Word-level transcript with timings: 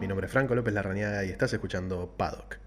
mi 0.00 0.06
nombre 0.06 0.26
es 0.26 0.32
Franco 0.32 0.54
López 0.54 0.72
Larrañaga 0.72 1.24
y 1.24 1.30
estás 1.30 1.52
escuchando 1.52 2.14
Paddock. 2.16 2.58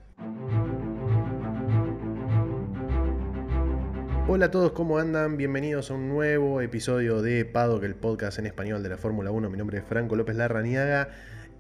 Hola 4.28 4.47
a 4.47 4.51
todos, 4.51 4.74
¿cómo 4.74 4.99
andan? 4.99 5.37
Bienvenidos 5.37 5.89
a 5.89 5.94
un 5.94 6.10
nuevo 6.10 6.60
episodio 6.60 7.21
de 7.21 7.46
Paddock, 7.46 7.83
el 7.83 7.96
podcast 7.96 8.39
en 8.39 8.46
español 8.46 8.83
de 8.83 8.89
la 8.89 8.97
Fórmula 8.97 9.31
1. 9.31 9.49
Mi 9.49 9.58
nombre 9.58 9.78
es 9.78 9.85
Franco 9.85 10.17
López 10.17 10.35
Larrañaga 10.35 11.10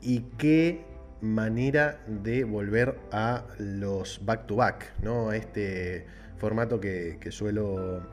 y 0.01 0.21
qué 0.37 0.83
manera 1.21 2.01
de 2.07 2.43
volver 2.43 2.99
a 3.11 3.45
los 3.57 4.25
back-to-back, 4.25 5.01
¿no? 5.01 5.29
A 5.29 5.37
este 5.37 6.05
formato 6.37 6.81
que, 6.81 7.17
suelo 7.29 8.05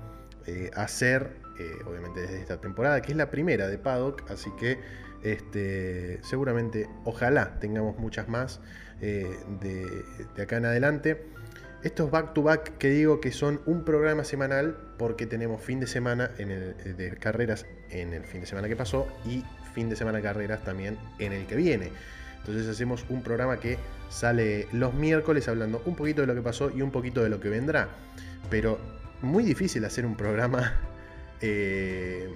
eh, 0.46 0.70
hacer, 0.74 1.32
eh, 1.58 1.72
obviamente 1.84 2.20
desde 2.20 2.40
esta 2.40 2.60
temporada, 2.60 3.02
que 3.02 3.10
es 3.10 3.18
la 3.18 3.28
primera 3.28 3.66
de 3.66 3.76
Paddock, 3.76 4.30
así 4.30 4.50
que 4.58 4.78
este, 5.22 6.20
seguramente, 6.22 6.88
ojalá 7.04 7.58
tengamos 7.58 7.98
muchas 7.98 8.28
más 8.28 8.60
eh, 9.00 9.36
de, 9.60 10.42
acá 10.42 10.56
en 10.56 10.66
adelante. 10.66 11.24
Estos 11.82 12.10
back-to-back 12.10 12.78
que 12.78 12.90
digo 12.90 13.20
que 13.20 13.30
son 13.30 13.60
un 13.66 13.84
programa 13.84 14.24
semanal 14.24 14.76
porque 14.98 15.26
tenemos 15.26 15.62
fin 15.62 15.78
de 15.78 15.86
semana 15.86 16.30
en 16.38 16.50
el, 16.50 16.96
de 16.96 17.16
carreras 17.16 17.66
en 17.90 18.12
el 18.12 18.24
fin 18.24 18.40
de 18.40 18.46
semana 18.46 18.66
que 18.66 18.74
pasó 18.74 19.06
y 19.24 19.44
fin 19.74 19.88
de 19.88 19.94
semana 19.94 20.18
de 20.18 20.24
carreras 20.24 20.64
también 20.64 20.98
en 21.20 21.32
el 21.32 21.46
que 21.46 21.54
viene. 21.54 21.90
Entonces 22.40 22.66
hacemos 22.68 23.04
un 23.08 23.22
programa 23.22 23.60
que 23.60 23.78
sale 24.10 24.66
los 24.72 24.94
miércoles 24.94 25.46
hablando 25.46 25.82
un 25.84 25.94
poquito 25.94 26.22
de 26.22 26.26
lo 26.26 26.34
que 26.34 26.42
pasó 26.42 26.70
y 26.74 26.82
un 26.82 26.90
poquito 26.90 27.22
de 27.22 27.28
lo 27.28 27.38
que 27.38 27.48
vendrá. 27.48 27.88
Pero 28.50 28.78
muy 29.22 29.44
difícil 29.44 29.84
hacer 29.84 30.04
un 30.04 30.16
programa 30.16 30.74
eh, 31.40 32.28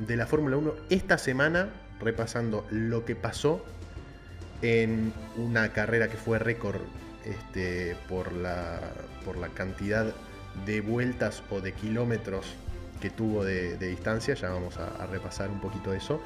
de 0.00 0.16
la 0.16 0.26
Fórmula 0.26 0.56
1 0.56 0.74
esta 0.88 1.16
semana 1.18 1.68
repasando 2.00 2.66
lo 2.70 3.04
que 3.04 3.14
pasó 3.14 3.64
en 4.62 5.12
una 5.36 5.72
carrera 5.72 6.08
que 6.08 6.16
fue 6.16 6.38
récord 6.38 6.80
este, 7.24 7.96
por, 8.08 8.32
la, 8.32 8.80
por 9.24 9.36
la 9.36 9.48
cantidad 9.48 10.14
de 10.66 10.80
vueltas 10.80 11.42
o 11.50 11.60
de 11.60 11.72
kilómetros 11.72 12.54
que 13.00 13.10
tuvo 13.10 13.44
de, 13.44 13.76
distancia, 13.78 14.34
ya 14.34 14.50
vamos 14.50 14.78
a, 14.78 15.06
repasar 15.06 15.50
un 15.50 15.60
poquito 15.60 15.92
eso, 15.94 16.20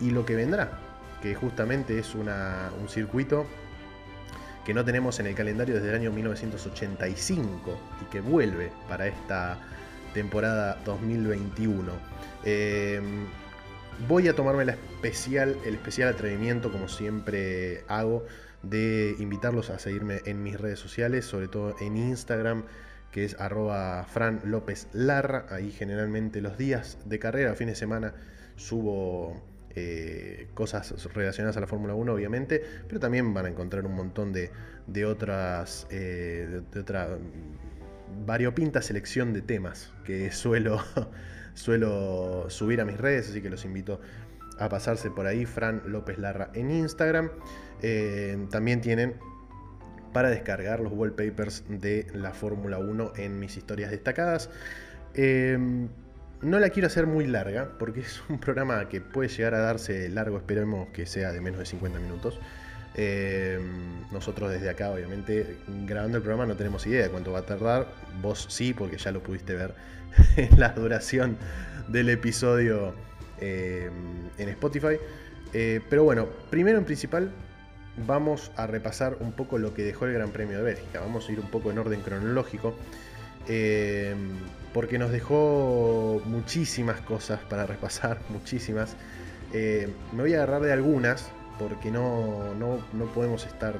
y 0.00 0.10
lo 0.10 0.26
que 0.26 0.36
vendrá, 0.36 0.78
que 1.22 1.34
justamente 1.34 1.98
es 1.98 2.14
un 2.14 2.88
circuito 2.88 3.46
que 4.64 4.74
no 4.74 4.84
tenemos 4.84 5.18
en 5.20 5.26
el 5.26 5.34
calendario 5.34 5.76
desde 5.76 5.90
el 5.90 5.94
año 5.94 6.12
1985 6.12 7.78
y 8.02 8.04
que 8.10 8.20
vuelve 8.20 8.72
para 8.88 9.06
esta 9.06 9.58
temporada 10.12 10.78
2021. 10.84 11.92
Voy 14.08 14.28
a 14.28 14.34
tomarme 14.34 14.66
la 14.66 14.72
especial, 14.72 15.56
el 15.64 15.74
especial 15.74 16.10
atrevimiento, 16.10 16.70
como 16.70 16.86
siempre 16.86 17.82
hago, 17.88 18.26
de 18.62 19.16
invitarlos 19.18 19.70
a 19.70 19.78
seguirme 19.78 20.20
en 20.26 20.42
mis 20.42 20.60
redes 20.60 20.78
sociales, 20.78 21.24
sobre 21.24 21.48
todo 21.48 21.74
en 21.80 21.96
Instagram, 21.96 22.64
que 23.10 23.24
es 23.24 23.40
arroba 23.40 24.04
Fran. 24.04 24.42
Ahí 25.48 25.72
generalmente 25.72 26.42
los 26.42 26.58
días 26.58 26.98
de 27.06 27.18
carrera, 27.18 27.54
fines 27.54 27.72
de 27.72 27.78
semana, 27.78 28.14
subo 28.56 29.42
eh, 29.70 30.48
cosas 30.52 30.92
relacionadas 31.14 31.56
a 31.56 31.60
la 31.60 31.66
Fórmula 31.66 31.94
1, 31.94 32.12
obviamente, 32.12 32.62
pero 32.86 33.00
también 33.00 33.32
van 33.32 33.46
a 33.46 33.48
encontrar 33.48 33.86
un 33.86 33.94
montón 33.94 34.30
de, 34.32 34.50
otras, 35.06 35.86
eh, 35.90 36.60
de 36.70 36.80
otra 36.80 37.16
variopinta 38.26 38.82
selección 38.82 39.32
de 39.32 39.40
temas 39.40 39.92
que 40.04 40.30
suelo 40.32 40.82
suelo 41.56 42.46
subir 42.48 42.80
a 42.80 42.84
mis 42.84 42.98
redes, 42.98 43.30
así 43.30 43.42
que 43.42 43.50
los 43.50 43.64
invito 43.64 44.00
a 44.58 44.68
pasarse 44.68 45.10
por 45.10 45.26
ahí, 45.26 45.44
Fran 45.44 45.82
López 45.86 46.18
Larra 46.18 46.50
en 46.54 46.70
Instagram. 46.70 47.30
Eh, 47.82 48.46
también 48.50 48.80
tienen 48.80 49.14
para 50.12 50.30
descargar 50.30 50.80
los 50.80 50.92
wallpapers 50.92 51.64
de 51.68 52.06
la 52.14 52.32
Fórmula 52.32 52.78
1 52.78 53.12
en 53.16 53.38
mis 53.38 53.56
historias 53.56 53.90
destacadas. 53.90 54.50
Eh, 55.14 55.58
no 56.42 56.58
la 56.58 56.70
quiero 56.70 56.86
hacer 56.86 57.06
muy 57.06 57.26
larga, 57.26 57.70
porque 57.78 58.00
es 58.00 58.22
un 58.28 58.38
programa 58.38 58.88
que 58.88 59.00
puede 59.00 59.28
llegar 59.28 59.54
a 59.54 59.58
darse 59.58 60.08
largo, 60.08 60.36
esperemos 60.36 60.88
que 60.90 61.06
sea 61.06 61.32
de 61.32 61.40
menos 61.40 61.58
de 61.58 61.66
50 61.66 61.98
minutos. 61.98 62.38
Eh, 62.98 63.58
nosotros 64.10 64.50
desde 64.50 64.70
acá, 64.70 64.90
obviamente, 64.90 65.58
grabando 65.86 66.16
el 66.16 66.22
programa 66.22 66.46
no 66.46 66.56
tenemos 66.56 66.86
idea 66.86 67.02
de 67.02 67.10
cuánto 67.10 67.32
va 67.32 67.40
a 67.40 67.46
tardar. 67.46 67.86
Vos 68.22 68.46
sí, 68.48 68.72
porque 68.72 68.96
ya 68.96 69.12
lo 69.12 69.22
pudiste 69.22 69.54
ver 69.54 69.74
la 70.56 70.70
duración 70.70 71.36
del 71.88 72.08
episodio 72.10 72.94
eh, 73.40 73.90
en 74.38 74.48
Spotify. 74.50 74.96
Eh, 75.52 75.80
pero 75.88 76.04
bueno, 76.04 76.26
primero 76.50 76.78
en 76.78 76.84
principal 76.84 77.30
vamos 78.06 78.50
a 78.56 78.66
repasar 78.66 79.16
un 79.20 79.32
poco 79.32 79.58
lo 79.58 79.72
que 79.72 79.82
dejó 79.82 80.06
el 80.06 80.12
Gran 80.12 80.30
Premio 80.30 80.58
de 80.58 80.64
Bélgica. 80.64 81.00
Vamos 81.00 81.28
a 81.28 81.32
ir 81.32 81.40
un 81.40 81.50
poco 81.50 81.70
en 81.70 81.78
orden 81.78 82.00
cronológico. 82.00 82.74
porque 84.72 84.98
nos 84.98 85.10
dejó 85.10 86.20
muchísimas 86.26 87.00
cosas 87.00 87.40
para 87.48 87.64
repasar, 87.66 88.18
muchísimas. 88.28 88.96
me 89.52 90.22
voy 90.22 90.34
a 90.34 90.42
agarrar 90.42 90.62
de 90.62 90.72
algunas, 90.72 91.30
porque 91.58 91.90
no, 91.90 92.54
no, 92.54 93.06
podemos 93.14 93.46
estar 93.46 93.74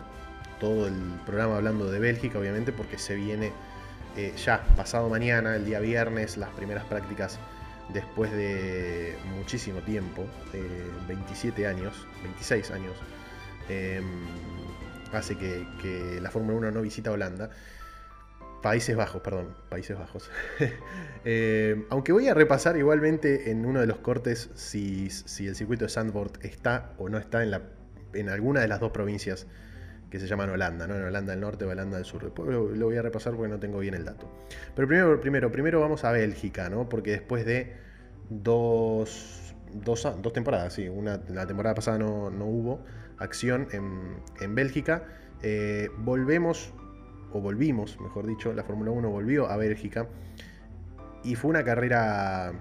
todo 0.61 0.87
el 0.87 0.95
programa 1.27 1.57
hablando 1.57 1.91
de 1.91 1.99
Bélgica, 1.99 2.39
obviamente, 2.39 2.73
porque 2.73 2.99
se 2.99 3.15
viene 3.15 3.53
eh, 4.17 4.33
ya 4.37 4.65
pasado 4.77 5.09
mañana, 5.09 5.57
el 5.57 5.65
día 5.65 5.81
viernes, 5.81 6.37
las 6.37 6.51
primeras 6.51 6.85
prácticas 6.85 7.39
después 7.93 8.33
de 8.33 9.15
muchísimo 9.37 9.81
tiempo, 9.81 10.25
27 11.07 11.67
años, 11.67 12.07
26 12.23 12.71
años, 12.71 12.95
em, 13.69 14.05
hace 15.13 15.37
que, 15.37 16.19
la 16.21 16.31
Fórmula 16.31 16.57
1 16.59 16.71
no 16.71 16.83
visita 16.83 17.11
Holanda. 17.11 17.51
Países 18.63 18.97
Bajos, 18.97 19.23
perdón, 19.23 19.55
Países 19.69 19.99
Bajos. 19.99 20.31
Eh, 21.29 21.85
aunque 21.91 22.13
voy 22.13 22.29
a 22.29 22.35
repasar 22.35 22.77
igualmente 22.77 23.51
en 23.51 23.67
uno 23.67 23.81
de 23.81 23.89
los 23.89 23.99
cortes 23.99 24.49
si, 24.55 25.09
el 25.41 25.57
circuito 25.57 25.87
de 25.87 25.89
Sandboard 25.89 26.39
está 26.43 26.93
o 26.99 27.09
no 27.09 27.19
está 27.19 27.43
en, 27.43 27.51
la, 27.51 27.63
en 28.13 28.29
alguna 28.29 28.61
de 28.61 28.69
las 28.69 28.79
dos 28.79 28.93
provincias 28.93 29.49
que 30.17 30.21
se 30.21 30.27
llaman 30.27 30.51
Holanda, 30.51 30.87
¿no? 30.87 30.97
En 30.97 31.05
Holanda 31.05 31.33
del 31.33 31.41
Norte 31.41 31.65
o 31.65 31.71
Holanda 31.71 31.97
del 31.97 32.07
Sur. 32.07 32.23
Después 32.23 32.49
lo, 32.49 32.87
voy 32.87 32.97
a 32.97 33.03
repasar 33.03 33.35
porque 33.35 33.49
no 33.49 33.59
tengo 33.59 33.79
bien 33.79 33.95
el 33.95 34.05
dato. 34.05 34.31
Pero 34.75 34.89
primero, 34.89 35.21
primero, 35.21 35.53
primero 35.53 35.81
vamos 35.81 36.05
a 36.05 36.13
Bélgica, 36.13 36.69
¿no? 36.71 36.89
Porque 36.89 37.11
después 37.11 37.45
de 37.45 37.75
dos, 38.31 39.55
dos, 39.85 40.33
temporadas, 40.33 40.73
sí, 40.73 40.89
una, 40.89 41.21
la 41.29 41.47
temporada 41.47 41.75
pasada 41.75 41.99
no, 41.99 42.29
hubo 42.47 42.85
acción 43.19 43.69
en, 43.73 44.55
Bélgica. 44.55 45.05
Eh, 45.43 45.91
volvemos 45.99 46.73
o 47.33 47.41
volvimos, 47.41 48.01
mejor 48.01 48.27
dicho, 48.27 48.53
la 48.55 48.65
Fórmula 48.65 48.91
1 48.91 49.11
volvió 49.11 49.51
a 49.51 49.57
Bélgica 49.57 50.09
y 51.23 51.35
fue 51.35 51.51
una 51.51 51.65
carrera 51.65 52.53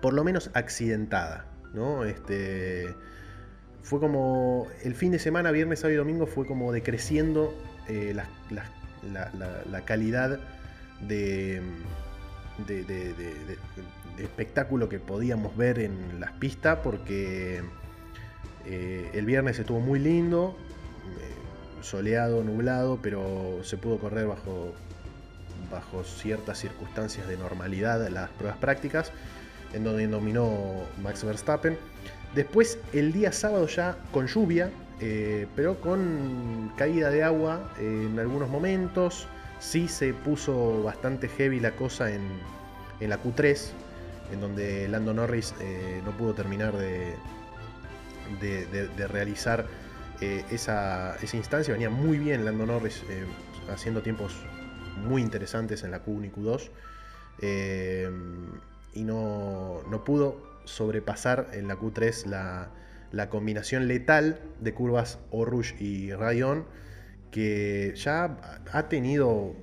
por 0.00 0.12
lo 0.12 0.22
menos 0.22 0.50
accidentada, 0.54 1.46
¿no? 1.74 2.04
Este, 2.04 2.94
fue 3.82 4.00
como 4.00 4.66
el 4.84 4.94
fin 4.94 5.12
de 5.12 5.18
semana, 5.18 5.50
viernes, 5.50 5.80
sábado 5.80 5.94
y 5.94 5.96
domingo, 5.96 6.26
fue 6.26 6.46
como 6.46 6.72
decreciendo 6.72 7.54
eh, 7.88 8.14
la, 8.14 9.84
calidad 9.84 10.38
de, 11.00 11.60
espectáculo 14.18 14.88
que 14.88 14.98
podíamos 14.98 15.56
ver 15.56 15.80
en 15.80 16.20
las 16.20 16.32
pistas 16.32 16.78
porque 16.84 17.62
eh, 18.66 19.10
el 19.14 19.26
viernes 19.26 19.58
estuvo 19.58 19.80
muy 19.80 19.98
lindo, 19.98 20.56
soleado, 21.82 22.44
nublado, 22.44 23.00
pero 23.02 23.60
se 23.64 23.76
pudo 23.76 23.98
correr 23.98 24.26
bajo, 24.26 24.72
bajo 25.70 26.04
ciertas 26.04 26.58
circunstancias 26.58 27.26
de 27.28 27.36
normalidad 27.36 28.08
las 28.08 28.30
pruebas 28.30 28.58
prácticas, 28.58 29.12
en 29.72 29.84
donde 29.84 30.06
dominó 30.06 30.84
Max 31.02 31.24
Verstappen. 31.24 31.76
Después 32.34 32.78
el 32.92 33.12
día 33.12 33.32
sábado 33.32 33.66
ya 33.66 33.96
con 34.10 34.26
lluvia, 34.26 34.70
eh, 35.00 35.46
pero 35.54 35.80
con 35.80 36.72
caída 36.76 37.10
de 37.10 37.22
agua 37.22 37.72
en 37.78 38.18
algunos 38.18 38.48
momentos. 38.48 39.26
Sí 39.60 39.86
se 39.86 40.12
puso 40.12 40.82
bastante 40.82 41.28
heavy 41.28 41.60
la 41.60 41.72
cosa 41.72 42.10
en, 42.10 42.22
la 43.00 43.22
Q3, 43.22 43.70
en 44.32 44.40
donde 44.40 44.88
Lando 44.88 45.14
Norris 45.14 45.54
eh, 45.60 46.00
no 46.04 46.10
pudo 46.12 46.34
terminar 46.34 46.76
de, 46.76 47.14
de 48.40 49.06
realizar 49.08 49.66
eh, 50.22 50.44
esa, 50.52 51.16
instancia. 51.32 51.72
Venía 51.72 51.90
muy 51.90 52.16
bien 52.16 52.44
Lando 52.44 52.64
Norris 52.64 53.02
haciendo 53.68 54.02
tiempos 54.02 54.32
muy 55.04 55.20
interesantes 55.20 55.82
en 55.82 55.90
la 55.90 56.04
Q1 56.04 56.26
y 56.26 56.30
Q2. 56.30 56.70
Eh, 57.40 58.10
y 58.94 59.02
no, 59.02 59.82
pudo 60.04 60.36
sobrepasar 60.64 61.48
en 61.52 61.68
la 61.68 61.76
Q3 61.76 62.26
la, 63.10 63.28
combinación 63.28 63.88
letal 63.88 64.40
de 64.60 64.74
curvas 64.74 65.18
Orush 65.30 65.74
y 65.80 66.12
Rayon, 66.12 66.66
que 67.30 67.92
ya 67.96 68.62
ha 68.72 68.88
tenido. 68.88 69.54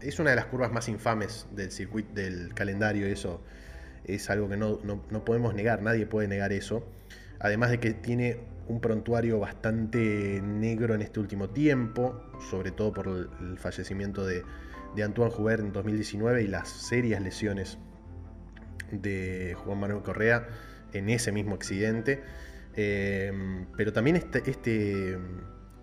Es 0.00 0.18
una 0.18 0.30
de 0.30 0.36
las 0.36 0.46
curvas 0.46 0.72
más 0.72 0.88
infames 0.88 1.46
del 1.52 1.70
circuito, 1.70 2.14
del 2.14 2.54
calendario, 2.54 3.06
eso 3.06 3.42
es 4.04 4.30
algo 4.30 4.48
que 4.48 4.56
no, 4.56 4.78
no 4.82 5.24
podemos 5.24 5.54
negar, 5.54 5.82
nadie 5.82 6.06
puede 6.06 6.26
negar 6.26 6.52
eso. 6.52 6.86
además 7.38 7.70
de 7.70 7.80
que 7.80 7.92
tiene 7.92 8.38
un 8.70 8.80
prontuario 8.80 9.40
bastante 9.40 10.40
negro 10.42 10.94
en 10.94 11.02
este 11.02 11.18
último 11.18 11.50
tiempo, 11.50 12.22
sobre 12.50 12.70
todo 12.70 12.92
por 12.92 13.08
el 13.08 13.58
fallecimiento 13.58 14.24
de, 14.24 14.44
Antoine 15.02 15.32
Joubert 15.32 15.62
en 15.62 15.72
2019 15.72 16.42
y 16.42 16.46
las 16.46 16.68
serias 16.68 17.22
lesiones 17.22 17.78
de 18.90 19.56
Juan 19.64 19.78
Manuel 19.78 20.02
Correa 20.02 20.48
en 20.92 21.08
ese 21.08 21.32
mismo 21.32 21.54
accidente. 21.54 22.22
Eh, 22.76 23.32
pero 23.76 23.92
también 23.92 24.16
este, 24.16 24.48
este, 24.48 25.18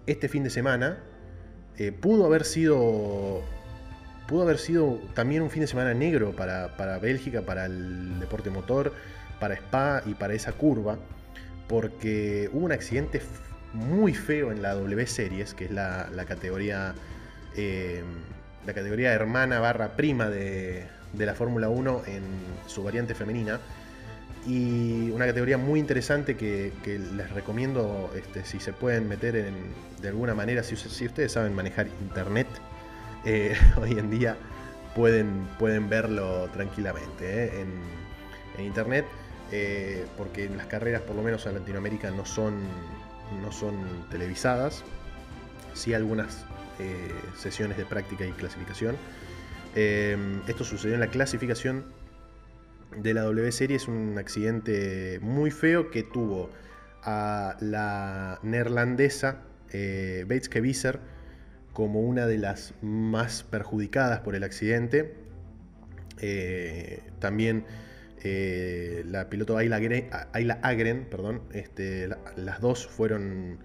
este, 0.05 0.29
fin 0.29 0.43
de 0.43 0.49
semana 0.49 0.99
eh, 1.77 1.91
pudo 1.91 2.25
haber 2.25 2.45
sido 2.45 3.43
pudo 4.27 4.43
haber 4.43 4.57
sido 4.57 4.99
también 5.13 5.41
un 5.41 5.49
fin 5.49 5.61
de 5.61 5.67
semana 5.67 5.93
negro 5.93 6.35
para, 6.35 6.75
para 6.75 6.97
Bélgica, 6.97 7.41
para 7.41 7.65
el 7.65 8.19
deporte 8.19 8.49
motor, 8.49 8.93
para 9.39 9.55
Spa 9.55 10.01
y 10.05 10.13
para 10.15 10.33
esa 10.33 10.51
curva 10.53 10.97
porque 11.67 12.49
hubo 12.53 12.65
un 12.65 12.71
accidente 12.71 13.21
muy 13.73 14.13
feo 14.13 14.51
en 14.51 14.61
la 14.61 14.73
W 14.73 15.05
Series, 15.05 15.53
que 15.53 15.65
es 15.65 15.71
la, 15.71 16.09
categoría 16.27 16.95
eh, 17.55 18.03
la 18.65 18.73
categoría 18.73 19.13
hermana 19.13 19.59
barra 19.59 19.95
prima 19.95 20.29
de, 20.29 20.85
la 21.25 21.33
Fórmula 21.33 21.69
1 21.69 22.03
en 22.07 22.23
su 22.67 22.83
variante 22.83 23.15
femenina. 23.15 23.59
Y 24.45 25.11
una 25.11 25.25
categoría 25.25 25.57
muy 25.57 25.79
interesante 25.79 26.37
que, 26.37 26.71
les 26.85 27.29
recomiendo 27.31 28.11
este, 28.15 28.45
si 28.45 28.59
se 28.59 28.71
pueden 28.71 29.07
meter 29.07 29.35
en, 29.35 29.55
de 30.01 30.07
alguna 30.07 30.33
manera, 30.33 30.63
si, 30.63 30.75
ustedes 30.75 31.33
saben 31.33 31.53
manejar 31.53 31.87
internet, 32.01 32.47
eh, 33.25 33.57
hoy 33.81 33.91
en 33.99 34.09
día 34.09 34.37
pueden, 34.95 35.47
pueden 35.59 35.89
verlo 35.89 36.49
tranquilamente 36.53 37.45
eh, 37.45 37.65
en 38.57 38.63
internet. 38.63 39.05
Eh, 39.51 40.05
porque 40.17 40.49
las 40.49 40.65
carreras, 40.65 41.01
por 41.01 41.15
lo 41.15 41.23
menos 41.23 41.45
en 41.45 41.53
Latinoamérica, 41.53 42.11
no 42.11 42.25
son, 42.25 42.59
no 43.41 43.51
son 43.51 43.75
televisadas. 44.09 44.83
Sí 45.73 45.93
algunas 45.93 46.45
sesiones 47.37 47.75
de 47.75 47.85
práctica 47.85 48.23
y 48.23 48.31
clasificación. 48.31 48.95
Eh, 49.79 50.17
esto 50.47 50.63
sucedió 50.63 50.95
en 50.95 51.01
la 51.01 51.07
clasificación 51.07 51.85
de 52.97 53.13
la 53.13 53.21
W 53.21 53.51
Serie. 53.51 53.77
Es 53.77 53.87
un 53.87 54.17
accidente 54.17 55.19
muy 55.21 55.51
feo 55.51 55.91
que 55.91 56.01
tuvo 56.03 56.49
a 57.03 57.55
la 57.61 58.39
neerlandesa 58.41 59.43
Bates 59.67 60.49
Keviser 60.49 60.99
como 61.73 62.01
una 62.01 62.25
de 62.25 62.39
las 62.39 62.73
más 62.81 63.43
perjudicadas 63.43 64.21
por 64.21 64.35
el 64.35 64.43
accidente. 64.43 65.13
también 67.19 67.65
eh, 68.23 69.03
la 69.05 69.29
piloto 69.29 69.57
Ayla, 69.57 69.77
Agren, 70.63 71.05
perdón, 71.05 71.41
este, 71.53 72.09
las 72.35 72.61
dos 72.61 72.87
fueron 72.87 73.59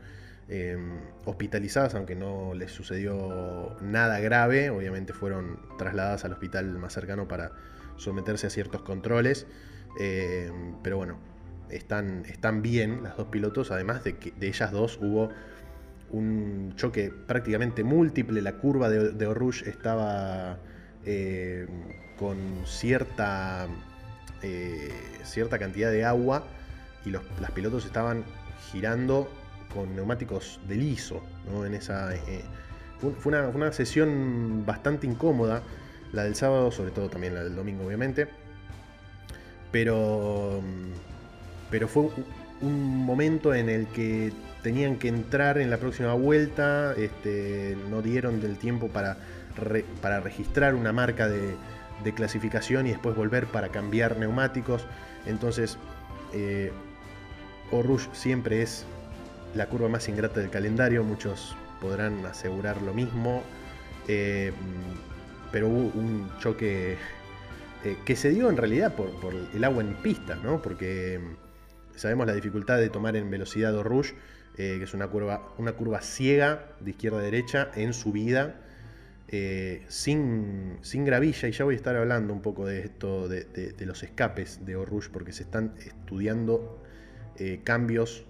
em, 0.49 1.01
hospitalizadas, 1.25 1.95
aunque 1.95 2.15
no 2.15 2.55
les 2.55 2.73
sucedió 2.73 3.77
nada 3.81 4.21
grave. 4.21 4.71
Obviamente 4.71 5.13
fueron 5.13 5.59
trasladadas 5.79 6.25
al 6.25 6.33
hospital 6.33 6.67
más 6.79 6.93
cercano 6.93 7.29
para 7.29 7.53
someterse 7.97 8.47
a 8.47 8.51
ciertos 8.51 8.83
controles. 8.83 9.47
Em, 9.99 10.75
pero 10.83 10.97
bueno, 10.97 11.19
están, 11.71 12.25
están 12.27 12.63
bien 12.63 13.03
las 13.03 13.17
dos 13.17 13.29
pilotos, 13.29 13.71
además 13.71 14.05
de 14.05 14.17
que 14.17 14.33
de 14.33 14.49
ellas 14.49 14.73
dos 14.73 14.99
hubo 15.01 15.31
un 16.11 16.75
choque 16.77 17.13
prácticamente 17.27 17.85
múltiple. 17.85 18.43
La 18.43 18.59
curva 18.59 18.89
de, 18.89 19.13
de 19.13 19.53
estaba 19.67 20.59
em, 21.05 21.67
con 22.19 22.37
cierta 22.67 23.67
eh, 24.43 24.91
cierta 25.25 25.59
cantidad 25.59 25.91
de 25.91 26.05
agua 26.05 26.45
y 27.05 27.11
los 27.11 27.23
las 27.41 27.51
pilotos 27.53 27.87
estaban 27.87 28.25
girando 28.71 29.29
con 29.73 29.95
neumáticos 29.95 30.61
de 30.69 30.77
liso. 30.77 31.23
En 31.65 31.75
esa, 31.75 32.15
eh, 32.15 32.45
fue, 32.99 33.33
una, 33.33 33.73
sesión 33.73 34.65
bastante 34.67 35.07
incómoda, 35.07 35.63
la 36.13 36.25
del 36.25 36.35
sábado, 36.35 36.71
sobre 36.71 36.91
todo 36.91 37.09
también 37.09 37.35
la 37.35 37.45
del 37.45 37.57
domingo, 37.57 37.87
obviamente. 37.87 38.29
Pero, 39.71 40.61
pero 41.71 41.89
fue 41.89 42.11
un 42.61 43.05
momento 43.05 43.55
en 43.55 43.69
el 43.69 43.87
que 43.89 44.33
tenían 44.63 44.97
que 44.99 45.09
entrar 45.09 45.59
en 45.59 45.71
la 45.71 45.79
próxima 45.79 46.13
vuelta, 46.15 46.95
este, 46.97 47.77
no 47.91 48.03
dieron 48.03 48.41
del 48.41 48.59
tiempo 48.59 48.89
para, 48.89 49.17
para 50.01 50.21
registrar 50.21 50.75
una 50.75 50.93
marca 50.93 51.29
de, 51.29 51.57
de 52.05 52.15
clasificación 52.15 52.87
y 52.87 52.91
después 52.91 53.17
volver 53.17 53.47
para 53.47 53.69
cambiar 53.69 54.19
neumáticos. 54.19 54.87
Entonces, 55.27 55.79
eh, 56.33 56.73
siempre 58.13 58.63
es 58.63 58.85
la 59.55 59.69
curva 59.69 59.89
más 59.89 60.09
ingrata 60.09 60.41
del 60.41 60.51
calendario, 60.51 61.05
muchos 61.05 61.57
podrán 61.81 62.25
asegurar 62.25 62.81
lo 62.81 62.95
mismo, 62.95 63.43
eh, 64.09 64.53
pero 65.51 65.69
hubo 65.69 65.99
un 65.99 66.31
choque 66.39 66.97
eh, 67.85 67.97
que 68.05 68.17
se 68.17 68.31
dio 68.31 68.49
en 68.49 68.57
realidad 68.57 68.95
por, 68.95 69.11
el 69.53 69.65
agua 69.65 69.83
en 69.83 69.95
pista, 69.95 70.37
¿no? 70.37 70.63
porque 70.63 71.19
mm, 71.19 71.99
sabemos 71.99 72.27
la 72.27 72.35
dificultad 72.35 72.79
de 72.79 72.89
tomar 72.89 73.17
en 73.17 73.31
velocidad 73.31 73.79
Rouge, 73.83 74.15
eh, 74.57 74.77
que 74.79 74.85
es 74.85 74.95
una 74.95 75.09
curva, 75.09 75.53
una 75.59 75.73
curva 75.73 76.01
ciega 76.01 76.67
de 76.81 76.91
izquierda 76.91 77.19
a 77.19 77.23
derecha 77.23 77.71
en 77.75 77.93
subida 77.93 78.59
sin, 79.89 80.77
sin, 80.83 81.07
gravilla, 81.07 81.49
y 81.49 81.53
ya 81.53 81.65
voy 81.65 81.73
a 81.73 81.77
estar 81.77 81.97
hablando 81.97 82.35
un 82.35 82.43
poco 82.43 82.67
de 82.67 82.81
esto, 82.81 83.29
de, 83.29 83.75
los 83.87 84.03
escapes 84.03 84.67
de 84.67 84.77
Orush, 84.77 85.09
porque 85.09 85.33
se 85.33 85.45
están 85.45 85.73
estudiando 85.79 86.85
cambios 87.65 88.27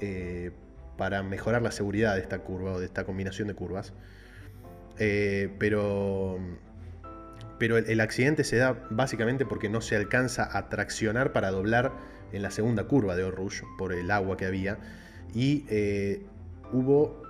eh, 0.00 0.50
para 0.96 1.22
mejorar 1.22 1.62
la 1.62 1.70
seguridad 1.70 2.14
de 2.14 2.20
esta 2.20 2.40
curva 2.40 2.72
o 2.72 2.80
de 2.80 2.86
esta 2.86 3.04
combinación 3.04 3.48
de 3.48 3.54
curvas. 3.54 3.92
pero 5.58 6.38
pero 7.58 7.76
el, 7.76 8.00
accidente 8.00 8.42
se 8.42 8.56
da 8.56 8.86
básicamente 8.88 9.44
porque 9.44 9.68
no 9.68 9.82
se 9.82 9.94
alcanza 9.94 10.56
a 10.56 10.70
traccionar 10.70 11.32
para 11.32 11.50
doblar 11.50 11.92
en 12.32 12.42
la 12.42 12.50
segunda 12.50 12.84
curva 12.84 13.16
de 13.16 13.24
Orush 13.24 13.62
por 13.76 13.92
el 13.92 14.10
agua 14.10 14.38
que 14.38 14.46
había. 14.46 14.78
Y 15.34 15.66
hubo 16.72 17.22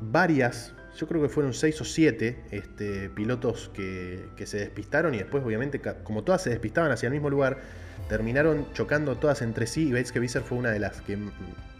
varias 0.00 0.72
yo 0.96 1.08
creo 1.08 1.20
que 1.22 1.28
fueron 1.28 1.54
seis 1.54 1.80
o 1.80 1.84
siete 1.84 2.44
este, 2.50 3.08
pilotos 3.10 3.70
que, 3.74 4.28
se 4.44 4.58
despistaron 4.58 5.14
y 5.14 5.18
después, 5.18 5.42
obviamente, 5.44 5.80
como 6.04 6.22
todas 6.22 6.42
se 6.42 6.50
despistaban 6.50 6.92
hacia 6.92 7.08
el 7.08 7.12
mismo 7.12 7.30
lugar, 7.30 7.60
terminaron 8.08 8.66
chocando 8.72 9.16
todas 9.16 9.42
entre 9.42 9.66
sí 9.66 9.88
y 9.88 9.92
Bates 9.92 10.12
que 10.12 10.28
fue 10.28 10.58
una 10.58 10.70
de 10.70 10.78
las 10.78 11.00
que 11.00 11.18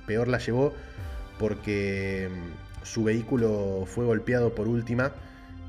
peor 0.07 0.28
la 0.28 0.38
llevó 0.38 0.75
porque 1.38 2.28
mm, 2.31 2.85
su 2.85 3.04
vehículo 3.04 3.85
fue 3.87 4.04
golpeado 4.04 4.54
por 4.54 4.69
última 4.69 5.12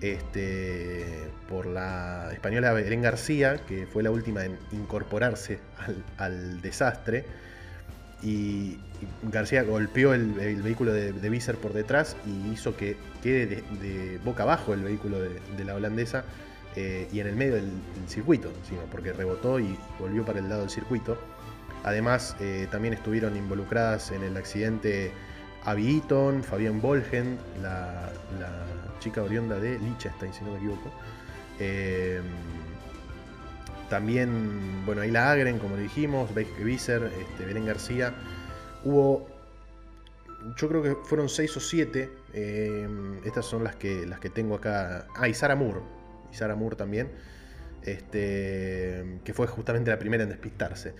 este, 0.01 1.29
por 1.49 1.65
la 1.65 2.29
española 2.33 2.73
Belén 2.73 3.01
García, 3.01 3.57
que 3.65 3.87
fue 3.87 4.03
la 4.03 4.11
última 4.11 4.43
en 4.45 4.57
incorporarse 4.71 5.59
al 6.17 6.61
desastre 6.61 7.25
y, 8.21 8.79
García 9.23 9.61
golpeó 9.63 10.13
el, 10.13 10.33
vehículo 10.63 10.93
de, 10.93 11.11
de 11.11 11.55
por 11.61 11.73
detrás 11.73 12.15
y 12.25 12.53
hizo 12.53 12.75
que 12.75 12.97
quede 13.21 13.45
de, 13.45 14.19
boca 14.23 14.43
abajo 14.43 14.73
el 14.73 14.81
vehículo 14.81 15.19
de, 15.19 15.63
la 15.63 15.75
holandesa 15.75 16.23
eh, 16.75 17.07
y 17.11 17.21
en 17.21 17.27
el 17.27 17.35
medio 17.35 17.55
del, 17.55 17.71
circuito, 18.07 18.51
sino 18.67 18.81
porque 18.91 19.13
rebotó 19.13 19.59
y 19.59 19.77
volvió 19.97 20.25
para 20.25 20.39
el 20.39 20.49
lado 20.49 20.61
del 20.61 20.69
circuito. 20.69 21.17
Además, 21.83 22.35
eh, 22.39 22.67
también 22.69 22.93
estuvieron 22.93 23.37
involucradas 23.37 24.11
en 24.11 24.23
el 24.23 24.35
accidente 24.35 25.11
Abby 25.63 25.95
Eaton, 25.95 26.43
Fabián 26.43 26.81
Bolgen, 26.81 27.37
la, 27.61 28.11
chica 28.99 29.21
oriunda 29.21 29.59
de 29.59 29.77
Liechtenstein, 29.79 30.33
si 30.33 30.43
no 30.43 30.51
me 30.51 30.57
equivoco. 30.57 30.91
Eh, 31.59 32.21
también, 33.89 34.83
bueno, 34.85 35.01
ahí 35.01 35.11
la 35.11 35.31
Agren, 35.31 35.59
como 35.59 35.77
dijimos, 35.77 36.33
Beike 36.33 36.63
Visser, 36.63 37.03
este, 37.03 37.45
Belén 37.45 37.65
García. 37.65 38.13
Hubo, 38.83 39.27
yo 40.57 40.67
creo 40.67 40.81
que 40.81 40.95
fueron 41.05 41.29
seis 41.29 41.55
o 41.55 41.59
siete. 41.59 42.09
Estas 43.23 43.45
son 43.45 43.63
las 43.63 43.75
que, 43.75 44.05
las 44.05 44.19
que 44.19 44.29
tengo 44.29 44.55
acá. 44.55 45.07
Ah, 45.15 45.29
y 45.29 45.33
Sara 45.33 45.55
Moore. 45.55 45.94
Y 46.31 46.35
Sara 46.35 46.55
Moore 46.55 46.75
también. 46.75 47.09
Este, 47.83 49.19
que 49.23 49.33
fue 49.33 49.47
justamente 49.47 49.91
la 49.91 49.99
primera 49.99 50.23
en 50.23 50.29
despistarse. 50.29 50.93